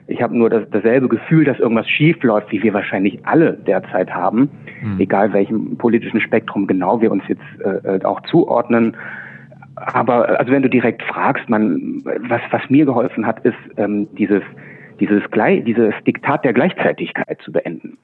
[0.07, 4.09] Ich habe nur das, dasselbe Gefühl, dass irgendwas schief läuft, wie wir wahrscheinlich alle derzeit
[4.11, 4.49] haben,
[4.81, 4.99] mhm.
[4.99, 8.97] egal welchem politischen Spektrum genau wir uns jetzt äh, auch zuordnen.
[9.85, 14.43] Aber also wenn du direkt fragst, man, was, was mir geholfen hat, ist ähm, dieses,
[14.99, 15.23] dieses,
[15.65, 17.97] dieses Diktat der Gleichzeitigkeit zu beenden.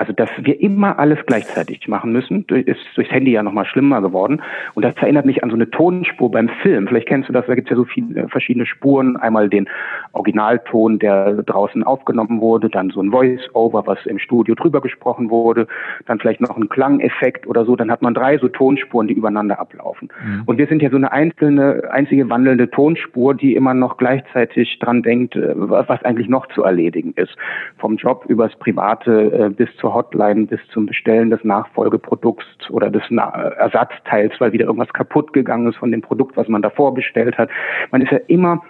[0.00, 4.40] Also, dass wir immer alles gleichzeitig machen müssen, ist durchs Handy ja nochmal schlimmer geworden.
[4.72, 6.88] Und das erinnert mich an so eine Tonspur beim Film.
[6.88, 9.18] Vielleicht kennst du das, da gibt es ja so viele verschiedene Spuren.
[9.18, 9.68] Einmal den
[10.12, 15.66] Originalton, der draußen aufgenommen wurde, dann so ein Voice-Over, was im Studio drüber gesprochen wurde,
[16.06, 17.76] dann vielleicht noch ein Klangeffekt oder so.
[17.76, 20.08] Dann hat man drei so Tonspuren, die übereinander ablaufen.
[20.24, 20.44] Mhm.
[20.46, 25.02] Und wir sind ja so eine einzelne, einzige wandelnde Tonspur, die immer noch gleichzeitig dran
[25.02, 27.36] denkt, äh, was eigentlich noch zu erledigen ist.
[27.76, 33.02] Vom Job übers Private äh, bis zur Hotline bis zum Bestellen des Nachfolgeprodukts oder des
[33.10, 37.50] Ersatzteils, weil wieder irgendwas kaputt gegangen ist von dem Produkt, was man davor bestellt hat.
[37.90, 38.62] Man ist ja immer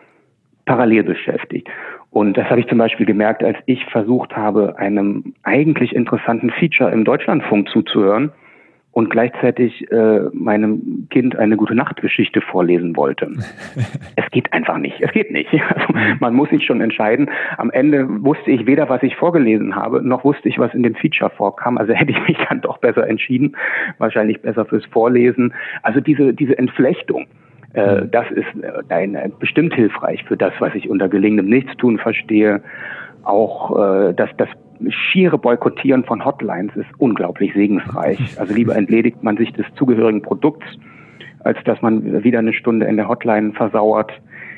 [0.66, 1.68] parallel beschäftigt.
[2.10, 6.90] Und das habe ich zum Beispiel gemerkt, als ich versucht habe, einem eigentlich interessanten Feature
[6.90, 8.32] im Deutschlandfunk zuzuhören
[8.92, 13.30] und gleichzeitig äh, meinem Kind eine gute Nachtgeschichte vorlesen wollte.
[14.16, 15.00] es geht einfach nicht.
[15.00, 15.50] Es geht nicht.
[15.70, 17.30] Also, man muss sich schon entscheiden.
[17.56, 20.94] Am Ende wusste ich weder, was ich vorgelesen habe, noch wusste ich, was in dem
[20.96, 21.78] Feature vorkam.
[21.78, 23.56] Also hätte ich mich dann doch besser entschieden.
[23.98, 25.54] Wahrscheinlich besser fürs Vorlesen.
[25.82, 27.26] Also diese, diese Entflechtung.
[27.74, 32.62] Äh, das ist äh, äh, bestimmt hilfreich für das, was ich unter gelingendem Nichtstun verstehe.
[33.22, 34.48] Auch äh, dass das
[34.88, 38.18] schiere Boykottieren von Hotlines ist unglaublich segensreich.
[38.38, 40.66] Also lieber entledigt man sich des zugehörigen Produkts,
[41.40, 44.12] als dass man wieder eine Stunde in der Hotline versauert.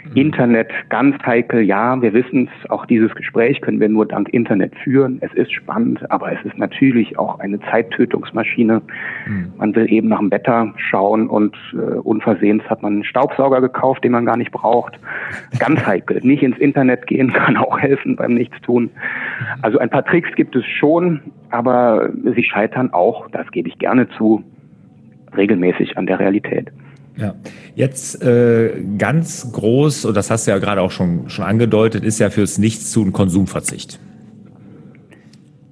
[0.05, 0.17] Mhm.
[0.17, 4.75] Internet ganz heikel, ja, wir wissen es, auch dieses Gespräch können wir nur dank Internet
[4.83, 5.19] führen.
[5.21, 8.83] Es ist spannend, aber es ist natürlich auch eine Zeittötungsmaschine.
[9.27, 9.53] Mhm.
[9.57, 14.05] Man will eben nach dem Wetter schauen und äh, unversehens hat man einen Staubsauger gekauft,
[14.05, 14.99] den man gar nicht braucht.
[15.59, 16.21] Ganz heikel.
[16.23, 18.91] Nicht ins Internet gehen kann auch helfen beim Nichtstun.
[19.63, 24.09] Also ein paar Tricks gibt es schon, aber sie scheitern auch, das gebe ich gerne
[24.11, 24.43] zu,
[25.37, 26.71] regelmäßig an der Realität.
[27.17, 27.35] Ja,
[27.75, 32.19] jetzt äh, ganz groß, und das hast du ja gerade auch schon, schon angedeutet, ist
[32.19, 34.01] ja fürs Nichtstun Konsumverzicht.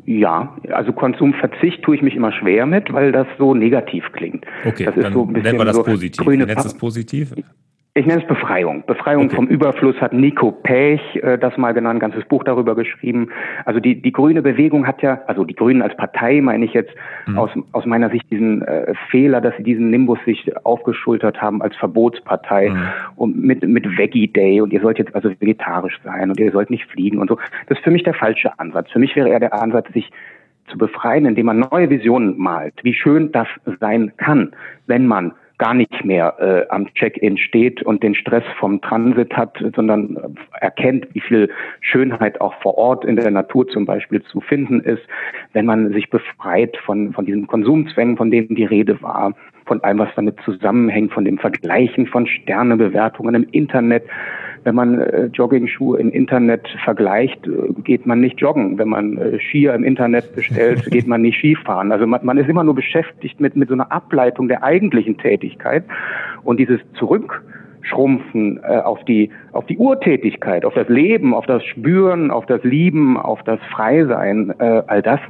[0.04, 4.44] Ja, also Konsumverzicht tue ich mich immer schwer mit, weil das so negativ klingt.
[4.64, 6.24] Okay, das ist so ein bisschen nennen wir das so positiv.
[6.24, 7.32] Grüne Nennst das positiv?
[7.92, 8.84] Ich nenne es Befreiung.
[8.86, 9.34] Befreiung okay.
[9.34, 13.30] vom Überfluss hat Nico Pech äh, das mal genannt, ein ganzes Buch darüber geschrieben.
[13.64, 16.94] Also die, die grüne Bewegung hat ja, also die Grünen als Partei meine ich jetzt
[17.26, 17.36] mhm.
[17.36, 21.74] aus, aus meiner Sicht diesen äh, Fehler, dass sie diesen Nimbus sich aufgeschultert haben als
[21.76, 22.88] Verbotspartei mhm.
[23.16, 26.70] und mit, mit Veggie Day und ihr sollt jetzt also vegetarisch sein und ihr sollt
[26.70, 27.38] nicht fliegen und so.
[27.66, 28.88] Das ist für mich der falsche Ansatz.
[28.92, 30.12] Für mich wäre eher der Ansatz, sich
[30.68, 33.48] zu befreien, indem man neue Visionen malt, wie schön das
[33.80, 34.52] sein kann,
[34.86, 39.62] wenn man gar nicht mehr äh, am Check-in steht und den Stress vom Transit hat,
[39.76, 40.16] sondern
[40.58, 41.50] erkennt, wie viel
[41.82, 45.02] Schönheit auch vor Ort in der Natur zum Beispiel zu finden ist,
[45.52, 49.34] wenn man sich befreit von, von diesen Konsumzwängen, von denen die Rede war,
[49.66, 54.04] von allem, was damit zusammenhängt, von dem Vergleichen von Sternebewertungen im Internet,
[54.64, 58.78] wenn man äh, Jogging-Schuhe im Internet vergleicht, äh, geht man nicht joggen.
[58.78, 61.92] Wenn man äh, Skier im Internet bestellt, geht man nicht Skifahren.
[61.92, 65.84] Also man, man ist immer nur beschäftigt mit, mit so einer Ableitung der eigentlichen Tätigkeit.
[66.44, 72.30] Und dieses Zurückschrumpfen äh, auf die auf die Urtätigkeit, auf das Leben, auf das Spüren,
[72.30, 75.20] auf das Lieben, auf das Freisein, äh, all das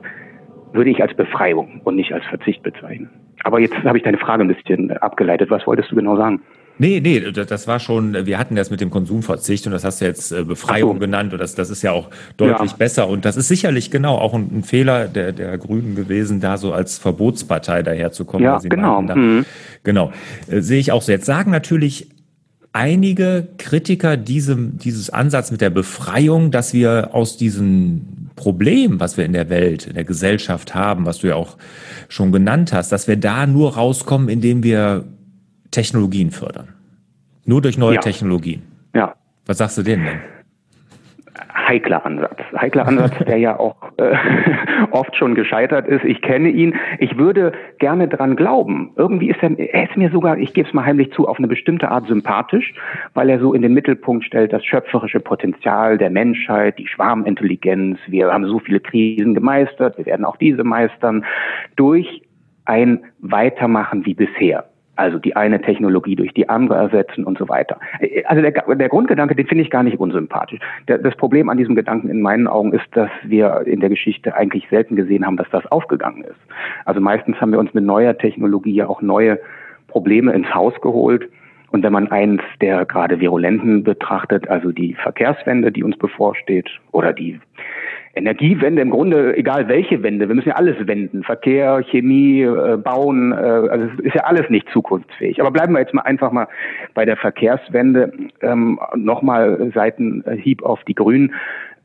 [0.73, 3.11] würde ich als Befreiung und nicht als Verzicht bezeichnen.
[3.43, 5.51] Aber jetzt habe ich deine Frage ein bisschen abgeleitet.
[5.51, 6.43] Was wolltest du genau sagen?
[6.79, 10.07] Nee, nee, das war schon, wir hatten das mit dem Konsumverzicht und das hast du
[10.07, 10.99] jetzt äh, Befreiung so.
[10.99, 12.77] genannt und das, das ist ja auch deutlich ja.
[12.79, 16.57] besser und das ist sicherlich genau auch ein, ein, Fehler der, der Grünen gewesen, da
[16.57, 18.45] so als Verbotspartei daherzukommen.
[18.45, 19.03] Ja, genau.
[19.03, 19.45] Da, mhm.
[19.85, 20.11] Genau,
[20.49, 21.13] äh, sehe ich auch so.
[21.13, 22.09] Jetzt sagen natürlich
[22.73, 29.25] einige Kritiker diesem, dieses Ansatz mit der Befreiung, dass wir aus diesem Problem, was wir
[29.25, 31.57] in der Welt, in der Gesellschaft haben, was du ja auch
[32.09, 35.05] schon genannt hast, dass wir da nur rauskommen, indem wir
[35.71, 36.69] Technologien fördern.
[37.45, 38.01] Nur durch neue ja.
[38.01, 38.63] Technologien.
[38.95, 39.15] Ja.
[39.47, 40.21] Was sagst du denen denn?
[41.55, 42.39] Heikler Ansatz.
[42.57, 44.15] Heikler Ansatz, der ja auch äh,
[44.91, 46.05] oft schon gescheitert ist.
[46.05, 46.75] Ich kenne ihn.
[46.99, 48.93] Ich würde gerne dran glauben.
[48.97, 51.49] Irgendwie ist er, er ist mir sogar, ich gebe es mal heimlich zu, auf eine
[51.49, 52.75] bestimmte Art sympathisch,
[53.15, 57.99] weil er so in den Mittelpunkt stellt, das schöpferische Potenzial der Menschheit, die Schwarmintelligenz.
[58.07, 59.97] Wir haben so viele Krisen gemeistert.
[59.99, 61.25] Wir werden auch diese meistern
[61.77, 62.23] durch
[62.65, 64.70] ein Weitermachen wie bisher.
[65.01, 67.81] Also die eine Technologie durch die andere ersetzen und so weiter.
[68.27, 70.61] Also der, der Grundgedanke, den finde ich gar nicht unsympathisch.
[70.89, 74.35] Der, das Problem an diesem Gedanken in meinen Augen ist, dass wir in der Geschichte
[74.35, 76.39] eigentlich selten gesehen haben, dass das aufgegangen ist.
[76.85, 79.39] Also meistens haben wir uns mit neuer Technologie ja auch neue
[79.89, 81.31] Probleme ins Haus geholt.
[81.71, 87.15] Und wenn man eins der gerade Virulenten betrachtet, also die Verkehrswende, die uns bevorsteht, oder
[87.15, 87.41] die
[88.15, 93.33] Energiewende, im Grunde egal welche Wende, wir müssen ja alles wenden, Verkehr, Chemie, äh, Bauen,
[93.33, 95.41] äh, also es ist ja alles nicht zukunftsfähig.
[95.41, 96.49] Aber bleiben wir jetzt mal einfach mal
[96.95, 101.35] bei der Verkehrswende, ähm, nochmal Seitenhieb auf die Grünen.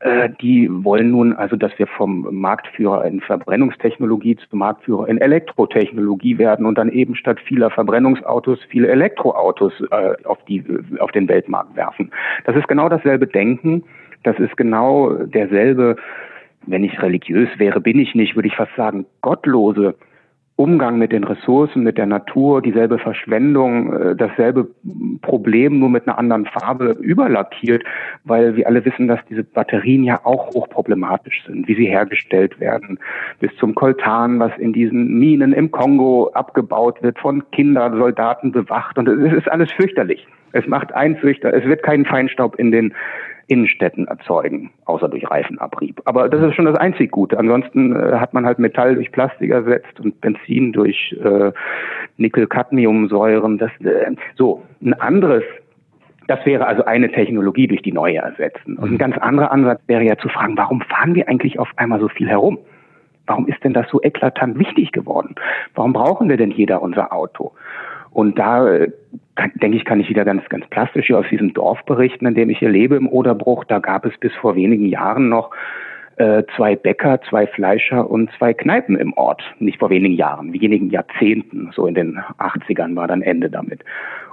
[0.00, 6.38] Äh, die wollen nun also, dass wir vom Marktführer in Verbrennungstechnologie zum Marktführer in Elektrotechnologie
[6.38, 10.64] werden und dann eben statt vieler Verbrennungsautos viele Elektroautos äh, auf, die,
[10.98, 12.10] auf den Weltmarkt werfen.
[12.44, 13.84] Das ist genau dasselbe Denken
[14.26, 15.96] das ist genau derselbe,
[16.66, 19.94] wenn ich religiös wäre, bin ich nicht, würde ich fast sagen, gottlose
[20.56, 24.66] Umgang mit den Ressourcen, mit der Natur, dieselbe Verschwendung, äh, dasselbe
[25.20, 27.84] Problem nur mit einer anderen Farbe überlackiert,
[28.24, 32.98] weil wir alle wissen, dass diese Batterien ja auch hochproblematisch sind, wie sie hergestellt werden,
[33.38, 38.96] bis zum Koltan, was in diesen Minen im Kongo abgebaut wird, von Kindern, Soldaten bewacht.
[38.96, 40.26] Und es ist alles fürchterlich.
[40.52, 42.94] Es macht einen fürchter, es wird keinen Feinstaub in den
[43.48, 46.00] Innenstädten erzeugen, außer durch Reifenabrieb.
[46.04, 47.38] Aber das ist schon das einzig Gute.
[47.38, 51.52] Ansonsten äh, hat man halt Metall durch Plastik ersetzt und Benzin durch äh,
[52.16, 53.58] Nickel-Cadmiumsäuren.
[53.58, 55.44] Das äh, so ein anderes.
[56.26, 58.76] Das wäre also eine Technologie durch die neue ersetzen.
[58.78, 62.00] Und ein ganz anderer Ansatz wäre ja zu fragen, warum fahren wir eigentlich auf einmal
[62.00, 62.58] so viel herum?
[63.26, 65.36] Warum ist denn das so eklatant wichtig geworden?
[65.74, 67.52] Warum brauchen wir denn jeder unser Auto?
[68.10, 68.86] Und da
[69.36, 72.34] äh, denke ich, kann ich wieder ganz, ganz plastisch hier aus diesem Dorf berichten, in
[72.34, 73.64] dem ich hier lebe, im Oderbruch.
[73.64, 75.50] Da gab es bis vor wenigen Jahren noch
[76.16, 79.42] äh, zwei Bäcker, zwei Fleischer und zwei Kneipen im Ort.
[79.58, 81.70] Nicht vor wenigen Jahren, wenigen Jahrzehnten.
[81.74, 83.84] So in den 80ern war dann Ende damit.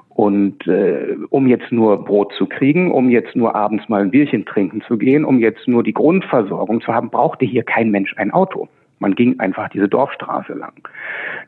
[0.10, 4.46] Und äh, um jetzt nur Brot zu kriegen, um jetzt nur abends mal ein Bierchen
[4.46, 8.32] trinken zu gehen, um jetzt nur die Grundversorgung zu haben, brauchte hier kein Mensch ein
[8.32, 8.68] Auto.
[9.04, 10.88] Man ging einfach diese Dorfstraße lang.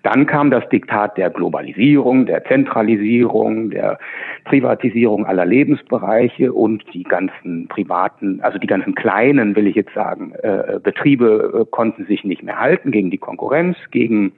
[0.04, 3.98] Dann kam das Diktat der Globalisierung, der Zentralisierung, der
[4.44, 10.34] Privatisierung aller Lebensbereiche und die ganzen privaten, also die ganzen kleinen, will ich jetzt sagen,
[10.44, 14.34] äh, Betriebe äh, konnten sich nicht mehr halten gegen die Konkurrenz, gegen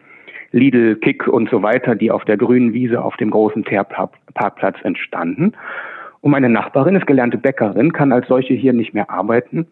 [0.51, 5.53] Lidl, Kick und so weiter, die auf der grünen Wiese auf dem großen Teerparkplatz entstanden.
[6.21, 9.65] Und meine Nachbarin ist gelernte Bäckerin, kann als solche hier nicht mehr arbeiten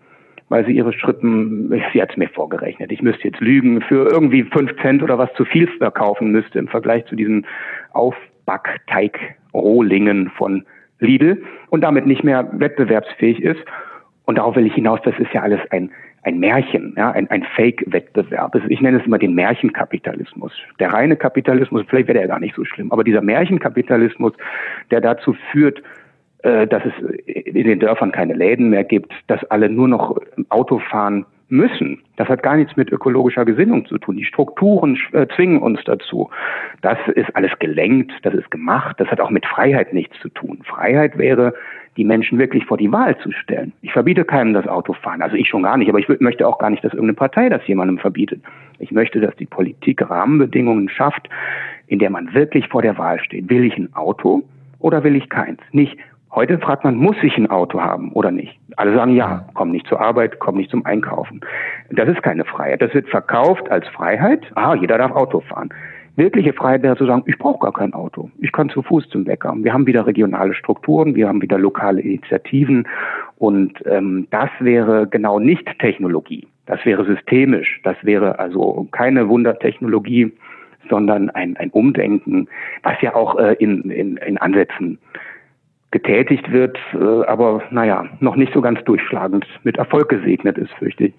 [0.49, 4.43] weil sie ihre Schritten, sie hat es mir vorgerechnet, ich müsste jetzt lügen, für irgendwie
[4.43, 7.47] fünf Cent oder was zu viel verkaufen müsste im Vergleich zu diesen
[7.93, 10.63] Aufbackteig-Rohlingen von
[10.99, 13.61] Lidl und damit nicht mehr wettbewerbsfähig ist.
[14.25, 15.91] Und darauf will ich hinaus, das ist ja alles ein,
[16.23, 18.55] ein Märchen, ja, ein, ein Fake-Wettbewerb.
[18.69, 20.53] Ich nenne es immer den Märchenkapitalismus.
[20.79, 24.33] Der reine Kapitalismus, vielleicht wäre der gar nicht so schlimm, aber dieser Märchenkapitalismus,
[24.89, 25.83] der dazu führt,
[26.45, 26.93] dass es
[27.25, 32.01] in den Dörfern keine Läden mehr gibt, dass alle nur noch Auto fahren müssen.
[32.17, 34.17] Das hat gar nichts mit ökologischer Gesinnung zu tun.
[34.17, 36.29] Die Strukturen äh, zwingen uns dazu.
[36.81, 38.99] Das ist alles gelenkt, das ist gemacht.
[38.99, 40.59] Das hat auch mit Freiheit nichts zu tun.
[40.63, 41.53] Freiheit wäre,
[41.97, 43.71] die Menschen wirklich vor die Wahl zu stellen.
[43.81, 45.21] Ich verbiete keinem das Autofahren.
[45.21, 45.89] Also ich schon gar nicht.
[45.89, 48.41] Aber ich möchte auch gar nicht, dass irgendeine Partei das jemandem verbietet.
[48.79, 51.29] Ich möchte, dass die Politik Rahmenbedingungen schafft,
[51.87, 53.49] in der man wirklich vor der Wahl steht.
[53.49, 54.43] Will ich ein Auto
[54.79, 55.61] oder will ich keins?
[55.71, 55.97] Nicht,
[56.35, 58.59] Heute fragt man, muss ich ein Auto haben oder nicht?
[58.75, 61.39] Alle sagen ja, komm nicht zur Arbeit, komm nicht zum Einkaufen.
[61.91, 62.81] Das ist keine Freiheit.
[62.81, 64.41] Das wird verkauft als Freiheit.
[64.55, 65.69] Ah, jeder darf Auto fahren.
[66.17, 68.29] Wirkliche Freiheit wäre zu sagen, ich brauche gar kein Auto.
[68.39, 69.53] Ich kann zu Fuß zum Bäcker.
[69.57, 72.85] Wir haben wieder regionale Strukturen, wir haben wieder lokale Initiativen
[73.37, 76.47] und ähm, das wäre genau nicht Technologie.
[76.65, 77.79] Das wäre systemisch.
[77.83, 80.33] Das wäre also keine Wundertechnologie,
[80.89, 82.49] sondern ein, ein Umdenken,
[82.83, 84.99] was ja auch äh, in, in, in Ansätzen
[85.91, 91.05] getätigt wird, äh, aber naja, noch nicht so ganz durchschlagend mit Erfolg gesegnet ist, fürchte
[91.05, 91.13] ich.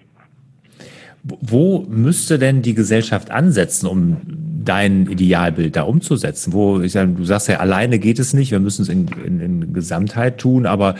[1.23, 4.17] Wo müsste denn die Gesellschaft ansetzen, um
[4.63, 6.53] dein Idealbild da umzusetzen?
[6.53, 9.39] Wo, ich sage, du sagst ja, alleine geht es nicht, wir müssen es in, in,
[9.39, 10.95] in Gesamtheit tun, aber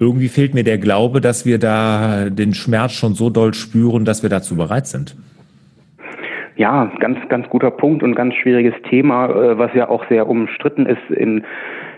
[0.00, 4.22] irgendwie fehlt mir der Glaube, dass wir da den Schmerz schon so doll spüren, dass
[4.22, 5.16] wir dazu bereit sind.
[6.56, 10.86] Ja, ganz, ganz guter Punkt und ganz schwieriges Thema, äh, was ja auch sehr umstritten
[10.86, 11.44] ist in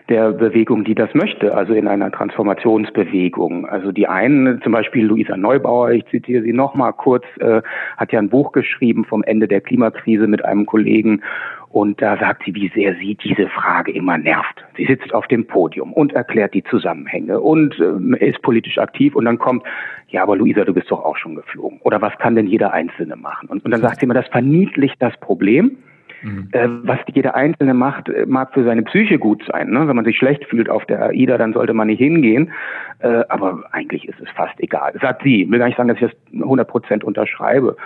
[0.08, 3.66] der Bewegung, die das möchte, also in einer Transformationsbewegung.
[3.66, 7.62] Also die einen, zum Beispiel Luisa Neubauer, ich zitiere sie nochmal kurz, äh,
[7.96, 11.22] hat ja ein Buch geschrieben vom Ende der Klimakrise mit einem Kollegen
[11.70, 14.64] und da sagt sie, wie sehr sie diese Frage immer nervt.
[14.76, 19.24] Sie sitzt auf dem Podium und erklärt die Zusammenhänge und äh, ist politisch aktiv und
[19.24, 19.64] dann kommt,
[20.08, 21.80] ja, aber Luisa, du bist doch auch schon geflogen.
[21.82, 23.48] Oder was kann denn jeder Einzelne machen?
[23.48, 25.78] Und, und dann sagt sie immer, das verniedlicht das Problem
[26.22, 26.48] Mhm.
[26.52, 29.70] Äh, was jeder Einzelne macht, äh, mag für seine Psyche gut sein.
[29.70, 29.86] Ne?
[29.86, 32.52] Wenn man sich schlecht fühlt auf der AIDA, dann sollte man nicht hingehen.
[33.00, 34.94] Äh, aber eigentlich ist es fast egal.
[35.00, 35.42] Sagt sie.
[35.42, 37.76] Ich will gar nicht sagen, dass ich das 100 Prozent unterschreibe.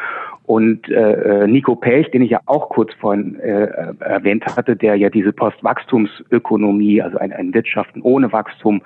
[0.45, 3.69] Und äh, Nico Pech, den ich ja auch kurz vorhin äh,
[4.01, 8.83] erwähnt hatte, der ja diese Postwachstumsökonomie, also ein, ein Wirtschaften ohne Wachstum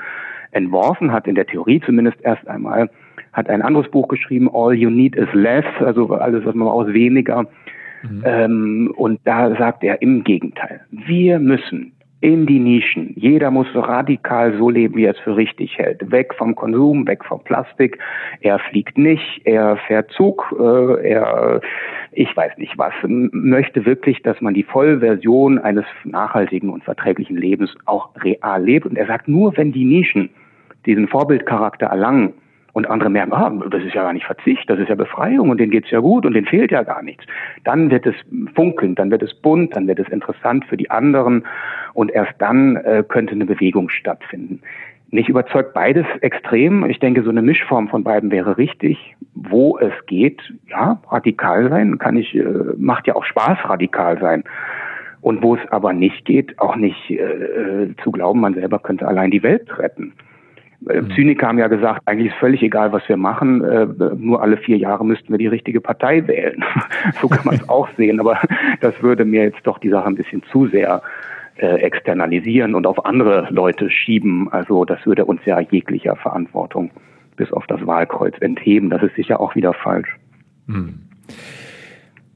[0.50, 2.90] entworfen hat, in der Theorie zumindest erst einmal,
[3.32, 6.92] hat ein anderes Buch geschrieben, All You Need Is Less, also alles, was man aus
[6.92, 7.46] weniger.
[8.02, 8.22] Mhm.
[8.24, 13.14] Ähm, und da sagt er im Gegenteil, wir müssen in die Nischen.
[13.16, 16.12] Jeder muss radikal so leben, wie er es für richtig hält.
[16.12, 17.98] Weg vom Konsum, weg vom Plastik.
[18.40, 21.60] Er fliegt nicht, er fährt Zug, äh, er,
[22.12, 27.74] ich weiß nicht was, möchte wirklich, dass man die Vollversion eines nachhaltigen und verträglichen Lebens
[27.86, 28.86] auch real lebt.
[28.86, 30.30] Und er sagt, nur wenn die Nischen
[30.86, 32.34] diesen Vorbildcharakter erlangen,
[32.72, 35.60] und andere merken, ah, das ist ja gar nicht Verzicht, das ist ja Befreiung und
[35.60, 37.24] denen geht's ja gut und denen fehlt ja gar nichts.
[37.64, 38.14] Dann wird es
[38.54, 41.44] funkeln, dann wird es bunt, dann wird es interessant für die anderen
[41.92, 44.62] und erst dann äh, könnte eine Bewegung stattfinden.
[45.10, 46.88] Nicht überzeugt beides extrem.
[46.88, 49.14] Ich denke, so eine Mischform von beiden wäre richtig.
[49.34, 52.44] Wo es geht, ja, radikal sein, kann ich, äh,
[52.78, 54.44] macht ja auch Spaß, radikal sein.
[55.20, 59.06] Und wo es aber nicht geht, auch nicht äh, äh zu glauben, man selber könnte
[59.06, 60.14] allein die Welt retten.
[60.84, 61.10] Mhm.
[61.14, 64.76] Zyniker haben ja gesagt, eigentlich ist völlig egal, was wir machen, äh, nur alle vier
[64.76, 66.64] Jahre müssten wir die richtige Partei wählen.
[67.20, 68.40] so kann man es auch sehen, aber
[68.80, 71.02] das würde mir jetzt doch die Sache ein bisschen zu sehr
[71.56, 74.52] äh, externalisieren und auf andere Leute schieben.
[74.52, 76.90] Also das würde uns ja jeglicher Verantwortung
[77.36, 78.90] bis auf das Wahlkreuz entheben.
[78.90, 80.16] Das ist sicher auch wieder falsch.
[80.66, 81.00] Mhm.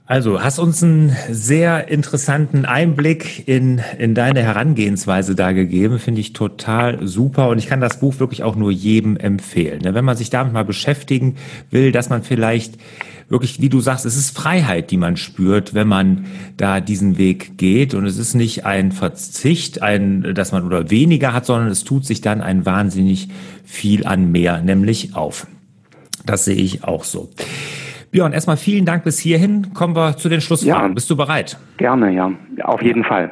[0.08, 5.98] Also, hast uns einen sehr interessanten Einblick in, in deine Herangehensweise da gegeben.
[5.98, 7.48] Finde ich total super.
[7.48, 9.80] Und ich kann das Buch wirklich auch nur jedem empfehlen.
[9.82, 9.94] Ne?
[9.94, 11.34] Wenn man sich damit mal beschäftigen
[11.72, 12.74] will, dass man vielleicht
[13.28, 17.58] wirklich, wie du sagst, es ist Freiheit, die man spürt, wenn man da diesen Weg
[17.58, 17.92] geht.
[17.92, 22.06] Und es ist nicht ein Verzicht, ein, dass man oder weniger hat, sondern es tut
[22.06, 23.28] sich dann ein wahnsinnig
[23.64, 25.48] viel an mehr, nämlich auf.
[26.24, 27.28] Das sehe ich auch so.
[28.16, 29.74] Björn, erstmal vielen Dank bis hierhin.
[29.74, 30.88] Kommen wir zu den Schlussfragen.
[30.88, 31.58] Ja, Bist du bereit?
[31.76, 32.32] Gerne, ja.
[32.62, 33.30] Auf jeden Fall.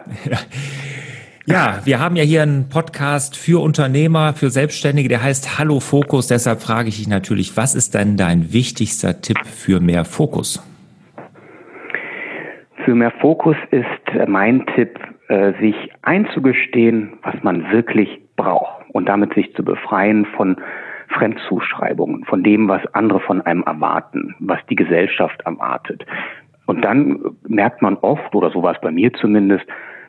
[1.46, 6.26] Ja, wir haben ja hier einen Podcast für Unternehmer, für Selbstständige, der heißt Hallo Fokus.
[6.26, 10.62] Deshalb frage ich dich natürlich, was ist denn dein wichtigster Tipp für mehr Fokus?
[12.84, 19.34] Für mehr Fokus ist mein Tipp, äh, sich einzugestehen, was man wirklich braucht und damit
[19.34, 20.56] sich zu befreien von
[21.14, 26.04] Fremdzuschreibungen, von dem, was andere von einem erwarten, was die Gesellschaft erwartet.
[26.66, 29.64] Und dann merkt man oft, oder so war es bei mir zumindest,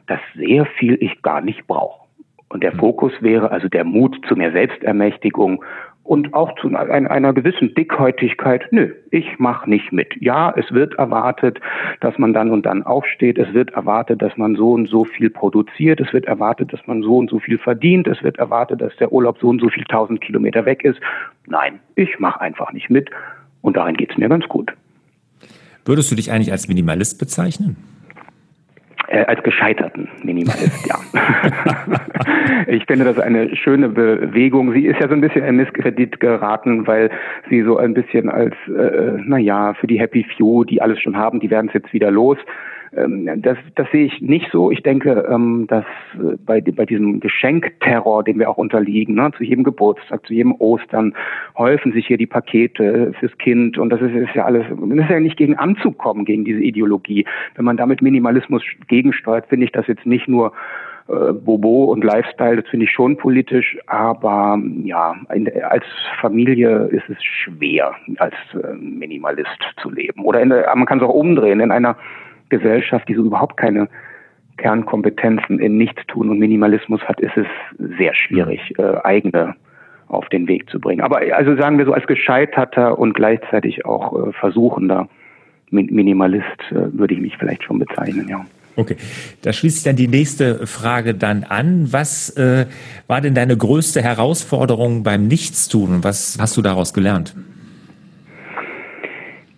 [0.08, 2.06] dass sehr viel ich gar nicht brauche.
[2.50, 5.64] Und der Fokus wäre also der Mut zu mehr Selbstermächtigung
[6.06, 10.14] und auch zu einer, gewissen Dickhäutigkeit, nö, ich mache nicht mit.
[10.22, 11.60] Ja, es wird erwartet,
[12.00, 15.32] dass man dann und dann aufsteht, es wird erwartet, dass man so und so viel
[15.32, 18.96] produziert, es wird erwartet, dass man so und so viel verdient, es wird erwartet, dass
[18.98, 21.00] der Urlaub so und so viel tausend Kilometer weg ist.
[21.48, 23.10] Nein, ich mache einfach nicht mit
[23.62, 24.72] und darin geht's mir ganz gut.
[25.86, 27.78] Würdest du dich eigentlich als Minimalist bezeichnen?
[29.08, 30.96] Äh, als gescheiterten Minimalist, ja.
[32.68, 34.72] ich finde das eine schöne Bewegung.
[34.74, 37.12] Sie ist ja so ein bisschen in Misskredit geraten, weil
[37.50, 41.40] sie so ein bisschen als, äh, naja, für die Happy Few, die alles schon haben,
[41.40, 42.38] die werden es jetzt wieder los,
[43.38, 44.72] das, das sehe ich nicht so.
[44.72, 49.44] Ich denke, ähm, dass äh, bei, bei diesem Geschenkterror, dem wir auch unterliegen, ne, zu
[49.44, 51.14] jedem Geburtstag, zu jedem Ostern,
[51.58, 55.10] häufen sich hier die Pakete fürs Kind und das ist, ist ja alles, das ist
[55.10, 57.26] ja nicht gegen anzukommen, gegen diese Ideologie.
[57.56, 60.54] Wenn man damit Minimalismus gegensteuert, finde ich das jetzt nicht nur
[61.08, 65.86] äh, Bobo und Lifestyle, das finde ich schon politisch, aber ja, in, als
[66.22, 69.50] Familie ist es schwer, als äh, Minimalist
[69.82, 70.24] zu leben.
[70.24, 71.98] Oder in, man kann es auch umdrehen, in einer
[72.50, 73.88] Gesellschaft, die so überhaupt keine
[74.58, 77.48] Kernkompetenzen in Nichtstun und Minimalismus hat, ist es
[77.98, 78.84] sehr schwierig, mhm.
[78.84, 79.56] äh, eigene
[80.08, 81.02] auf den Weg zu bringen.
[81.02, 85.10] Aber also sagen wir so als gescheiterter und gleichzeitig auch äh, versuchender
[85.72, 88.46] Minimalist äh, würde ich mich vielleicht schon bezeichnen, ja.
[88.78, 88.98] Okay,
[89.42, 91.88] da schließt sich dann die nächste Frage dann an.
[91.92, 92.66] Was äh,
[93.08, 97.36] war denn deine größte Herausforderung beim Nichtstun was hast du daraus gelernt?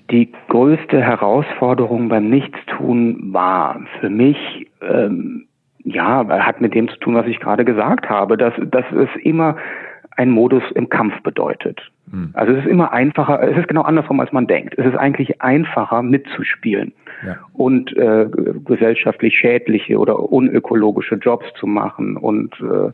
[0.10, 4.38] Die größte Herausforderung beim Nichtstun war für mich,
[4.82, 5.48] ähm,
[5.84, 9.58] ja, hat mit dem zu tun, was ich gerade gesagt habe, dass, dass es immer
[10.16, 11.82] ein Modus im Kampf bedeutet.
[12.12, 12.30] Hm.
[12.34, 14.76] Also es ist immer einfacher, es ist genau andersrum, als man denkt.
[14.78, 16.94] Es ist eigentlich einfacher mitzuspielen
[17.26, 17.38] ja.
[17.54, 18.28] und äh,
[18.66, 22.92] gesellschaftlich schädliche oder unökologische Jobs zu machen und äh,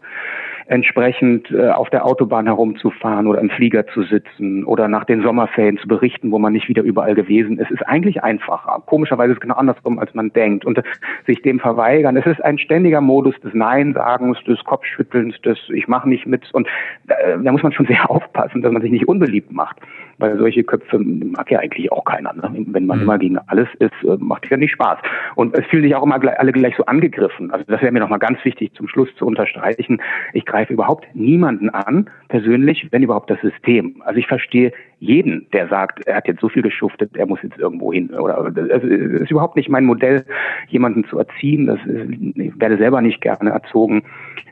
[0.67, 5.77] entsprechend äh, auf der Autobahn herumzufahren oder im Flieger zu sitzen oder nach den Sommerferien
[5.77, 8.81] zu berichten, wo man nicht wieder überall gewesen ist, ist eigentlich einfacher.
[8.85, 10.65] Komischerweise ist es genau andersrum, als man denkt.
[10.65, 10.81] Und
[11.27, 16.07] sich dem verweigern, es ist ein ständiger Modus des Nein-Sagens, des Kopfschüttelns, des Ich mache
[16.07, 16.53] nicht mit.
[16.53, 16.67] Und
[17.07, 19.77] äh, da muss man schon sehr aufpassen, dass man sich nicht unbeliebt macht.
[20.19, 22.33] Weil solche Köpfe mag ja eigentlich auch keiner.
[22.33, 22.65] Ne?
[22.67, 23.03] Wenn man mhm.
[23.03, 24.99] immer gegen alles ist, äh, macht ja nicht Spaß.
[25.35, 27.51] Und es fühlen sich auch immer alle gleich so angegriffen.
[27.51, 30.01] Also das wäre mir nochmal ganz wichtig zum Schluss zu unterstreichen.
[30.33, 34.01] Ich greife überhaupt niemanden an, persönlich, wenn überhaupt das System.
[34.05, 34.71] Also ich verstehe
[35.03, 38.09] jeden, der sagt, er hat jetzt so viel geschuftet, er muss jetzt irgendwo hin.
[38.11, 40.25] Oder das ist überhaupt nicht mein Modell,
[40.69, 41.67] jemanden zu erziehen.
[41.67, 44.03] Das ist, ich werde selber nicht gerne erzogen.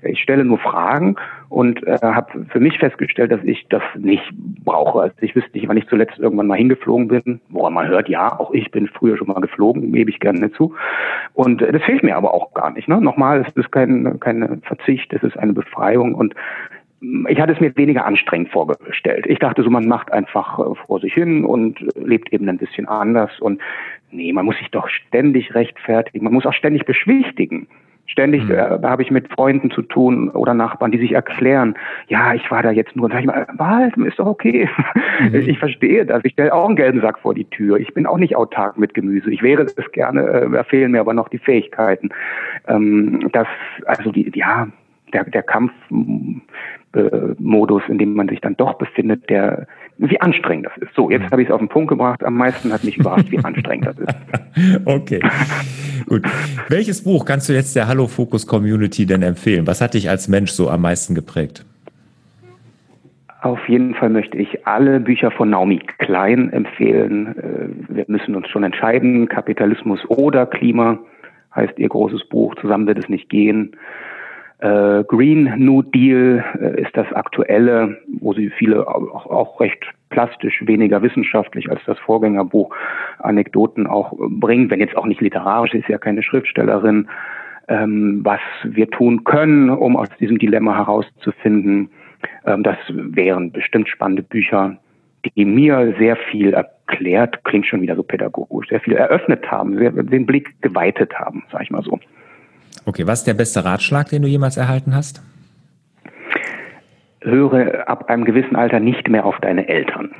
[0.04, 1.16] Ich stelle nur Fragen
[1.47, 4.30] und äh, habe für mich festgestellt, dass ich das nicht
[4.66, 5.02] brauche.
[5.02, 7.39] Also ich wüsste nicht, wann ich zuletzt irgendwann mal hingeflogen bin.
[7.49, 10.76] Woran man hört, ja, auch ich bin früher schon mal geflogen, gebe ich gerne zu.
[11.34, 12.89] Und äh, das fehlt mir aber auch gar nicht.
[12.89, 12.99] Ne?
[12.99, 16.36] Nochmal, es ist kein, kein Verzicht, es ist eine Befreiung und
[17.28, 19.26] ich hatte es mir weniger anstrengend vorgestellt.
[19.28, 22.88] Ich dachte so, man macht einfach äh, vor sich hin und lebt eben ein bisschen
[22.88, 23.32] anders.
[23.39, 23.60] Und
[24.12, 26.24] nee, man muss sich doch ständig rechtfertigen.
[26.24, 27.68] Man muss auch ständig beschwichtigen.
[28.06, 28.52] Ständig mhm.
[28.52, 31.76] äh, habe ich mit Freunden zu tun oder Nachbarn, die sich erklären,
[32.08, 33.06] ja, ich war da jetzt nur.
[33.06, 34.70] Und sag ich mal, behalten, ist doch okay.
[35.20, 35.36] Mhm.
[35.52, 36.24] Ich verstehe das.
[36.24, 37.78] Ich stelle auch einen gelben Sack vor die Tür.
[37.78, 39.32] Ich bin auch nicht autark mit Gemüse.
[39.32, 42.10] Ich wäre es gerne, äh, da fehlen mir aber noch die Fähigkeiten.
[42.68, 43.47] Ähm, das,
[43.86, 44.68] also die, ja,
[45.14, 45.72] der, der Kampf
[47.39, 49.68] Modus, in dem man sich dann doch befindet, der
[49.98, 50.96] wie anstrengend das ist.
[50.96, 51.32] So, jetzt mhm.
[51.32, 52.24] habe ich es auf den Punkt gebracht.
[52.24, 54.16] Am meisten hat mich überrascht, wie anstrengend das ist.
[54.84, 55.22] Okay,
[56.08, 56.24] gut.
[56.68, 59.66] Welches Buch kannst du jetzt der Hallo Focus Community denn empfehlen?
[59.66, 61.66] Was hat dich als Mensch so am meisten geprägt?
[63.42, 67.36] Auf jeden Fall möchte ich alle Bücher von Naomi Klein empfehlen.
[67.38, 71.00] Äh, wir müssen uns schon entscheiden, Kapitalismus oder Klima
[71.56, 72.56] heißt ihr großes Buch.
[72.56, 73.76] Zusammen wird es nicht gehen.
[74.62, 80.62] Äh, Green New Deal äh, ist das aktuelle, wo sie viele auch, auch, recht plastisch,
[80.68, 82.76] weniger wissenschaftlich als das Vorgängerbuch
[83.20, 87.09] Anekdoten auch bringt, wenn jetzt auch nicht literarisch, ist ja keine Schriftstellerin,
[87.70, 91.89] ähm, was wir tun können, um aus diesem Dilemma herauszufinden.
[92.45, 94.78] Ähm, das wären bestimmt spannende Bücher,
[95.36, 99.91] die mir sehr viel erklärt, klingt schon wieder so pädagogisch, sehr viel eröffnet haben, sehr,
[99.91, 101.99] den Blick geweitet haben, sag ich mal so.
[102.86, 105.21] Okay, was ist der beste Ratschlag, den du jemals erhalten hast?
[107.21, 110.11] Höre ab einem gewissen Alter nicht mehr auf deine Eltern.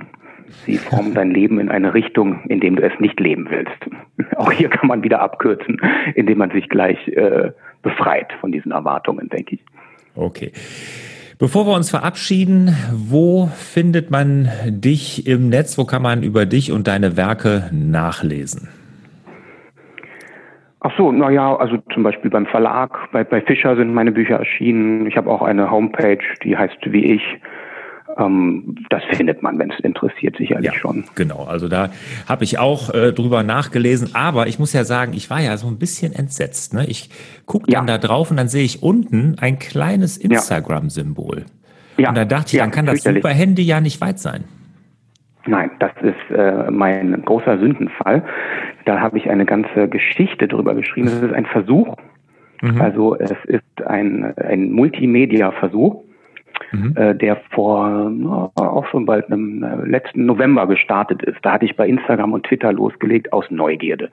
[0.66, 4.36] Sie formen dein Leben in eine Richtung, in dem du es nicht leben willst.
[4.38, 5.82] Auch hier kann man wieder abkürzen,
[6.16, 7.52] indem man sich gleich äh,
[7.82, 9.62] befreit von diesen Erwartungen, denke ich.
[10.16, 10.52] Okay.
[11.40, 15.78] Bevor wir uns verabschieden, wo findet man dich im Netz?
[15.78, 18.68] Wo kann man über dich und deine Werke nachlesen?
[20.84, 25.06] Ach so, naja, also zum Beispiel beim Verlag, bei, bei Fischer sind meine Bücher erschienen.
[25.06, 27.22] Ich habe auch eine Homepage, die heißt wie ich.
[28.18, 31.04] Ähm, das findet man, wenn es interessiert, sicherlich ja, schon.
[31.14, 31.92] Genau, also da
[32.28, 34.16] habe ich auch äh, drüber nachgelesen.
[34.16, 36.74] Aber ich muss ja sagen, ich war ja so ein bisschen entsetzt.
[36.74, 36.86] Ne?
[36.88, 37.12] Ich
[37.46, 37.98] gucke dann ja.
[37.98, 41.46] da drauf und dann sehe ich unten ein kleines Instagram-Symbol.
[41.98, 42.10] Ja.
[42.10, 44.46] Und da dachte ich, dann kann das super Handy ja nicht weit sein.
[45.46, 48.24] Nein, das ist äh, mein großer Sündenfall.
[48.86, 51.08] Da habe ich eine ganze Geschichte drüber geschrieben.
[51.08, 51.96] Es ist ein Versuch.
[52.62, 52.82] Mhm.
[52.82, 56.04] Also es ist ein, ein Multimedia-Versuch,
[56.72, 56.96] mhm.
[56.96, 61.38] äh, der vor no, auch schon bald im äh, letzten November gestartet ist.
[61.42, 64.10] Da hatte ich bei Instagram und Twitter losgelegt aus Neugierde.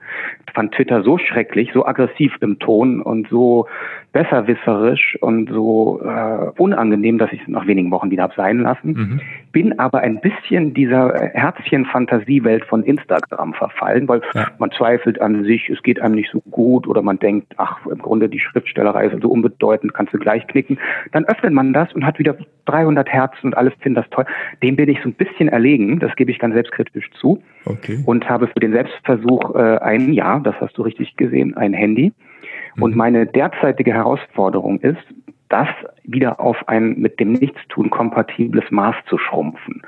[0.47, 3.67] Ich fand Twitter so schrecklich, so aggressiv im Ton und so
[4.13, 8.93] besserwisserisch und so äh, unangenehm, dass ich es nach wenigen Wochen wieder habe sein lassen.
[8.93, 9.21] Mhm.
[9.51, 14.47] Bin aber ein bisschen dieser Herzchen-Fantasiewelt von Instagram verfallen, weil ja.
[14.59, 17.99] man zweifelt an sich, es geht einem nicht so gut oder man denkt, ach, im
[17.99, 20.79] Grunde die Schriftstellerei ist so unbedeutend, kannst du gleich klicken.
[21.11, 22.35] Dann öffnet man das und hat wieder
[22.65, 24.25] 300 Herzen und alles finden das toll.
[24.61, 27.41] Dem bin ich so ein bisschen erlegen, das gebe ich ganz selbstkritisch zu.
[27.65, 28.03] Okay.
[28.05, 32.13] Und habe für den Selbstversuch äh, ein Jahr, das hast du richtig gesehen, ein Handy
[32.79, 32.97] und mhm.
[32.97, 35.03] meine derzeitige Herausforderung ist,
[35.49, 35.67] das
[36.03, 39.81] wieder auf ein mit dem Nichtstun kompatibles Maß zu schrumpfen.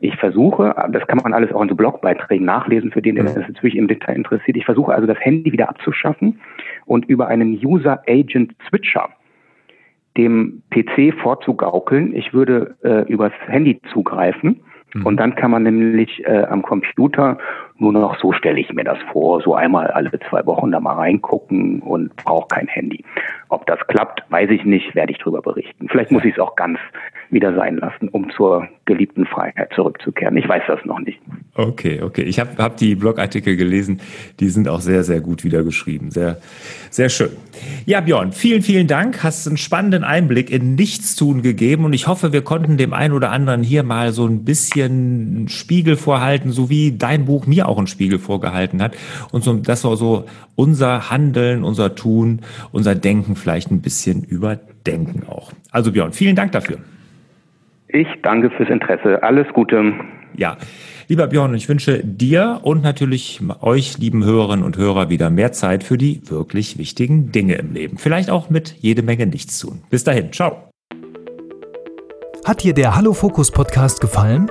[0.00, 3.36] Ich versuche, das kann man alles auch in so Blogbeiträgen nachlesen, für den, der das
[3.36, 4.56] jetzt wirklich im Detail interessiert.
[4.56, 6.40] Ich versuche also das Handy wieder abzuschaffen
[6.86, 9.10] und über einen User Agent Switcher
[10.16, 12.14] dem PC vorzugaukeln.
[12.14, 14.60] Ich würde äh, übers Handy zugreifen
[14.94, 15.06] Mhm.
[15.06, 17.38] Und dann kann man nämlich äh, am Computer
[17.78, 20.94] nur noch, so stelle ich mir das vor, so einmal alle zwei Wochen da mal
[20.94, 23.04] reingucken und brauche kein Handy.
[23.48, 25.88] Ob das klappt, weiß ich nicht, werde ich darüber berichten.
[25.88, 26.78] Vielleicht muss ich es auch ganz
[27.30, 30.36] wieder sein lassen, um zur geliebten Freiheit zurückzukehren.
[30.36, 31.18] Ich weiß das noch nicht.
[31.54, 32.22] Okay, okay.
[32.22, 34.00] Ich habe hab die Blogartikel gelesen,
[34.40, 36.10] die sind auch sehr, sehr gut wieder geschrieben.
[36.10, 36.38] Sehr,
[36.90, 37.30] sehr schön.
[37.86, 39.22] Ja, Björn, vielen, vielen Dank.
[39.22, 43.30] Hast einen spannenden Einblick in Nichtstun gegeben und ich hoffe, wir konnten dem einen oder
[43.30, 47.86] anderen hier mal so ein bisschen Spiegel vorhalten, so wie dein Buch mir auch einen
[47.86, 48.96] Spiegel vorgehalten hat
[49.30, 52.40] und so, dass wir so unser Handeln, unser Tun,
[52.72, 55.52] unser Denken vielleicht ein bisschen überdenken auch.
[55.70, 56.78] Also Björn, vielen Dank dafür.
[57.88, 59.22] Ich danke fürs Interesse.
[59.22, 59.92] Alles Gute.
[60.34, 60.56] Ja,
[61.08, 65.84] lieber Björn, ich wünsche dir und natürlich euch, lieben Hörerinnen und Hörer, wieder mehr Zeit
[65.84, 67.98] für die wirklich wichtigen Dinge im Leben.
[67.98, 69.82] Vielleicht auch mit jede Menge nichts tun.
[69.90, 70.70] Bis dahin, ciao.
[72.44, 74.50] Hat dir der Hallo Fokus Podcast gefallen?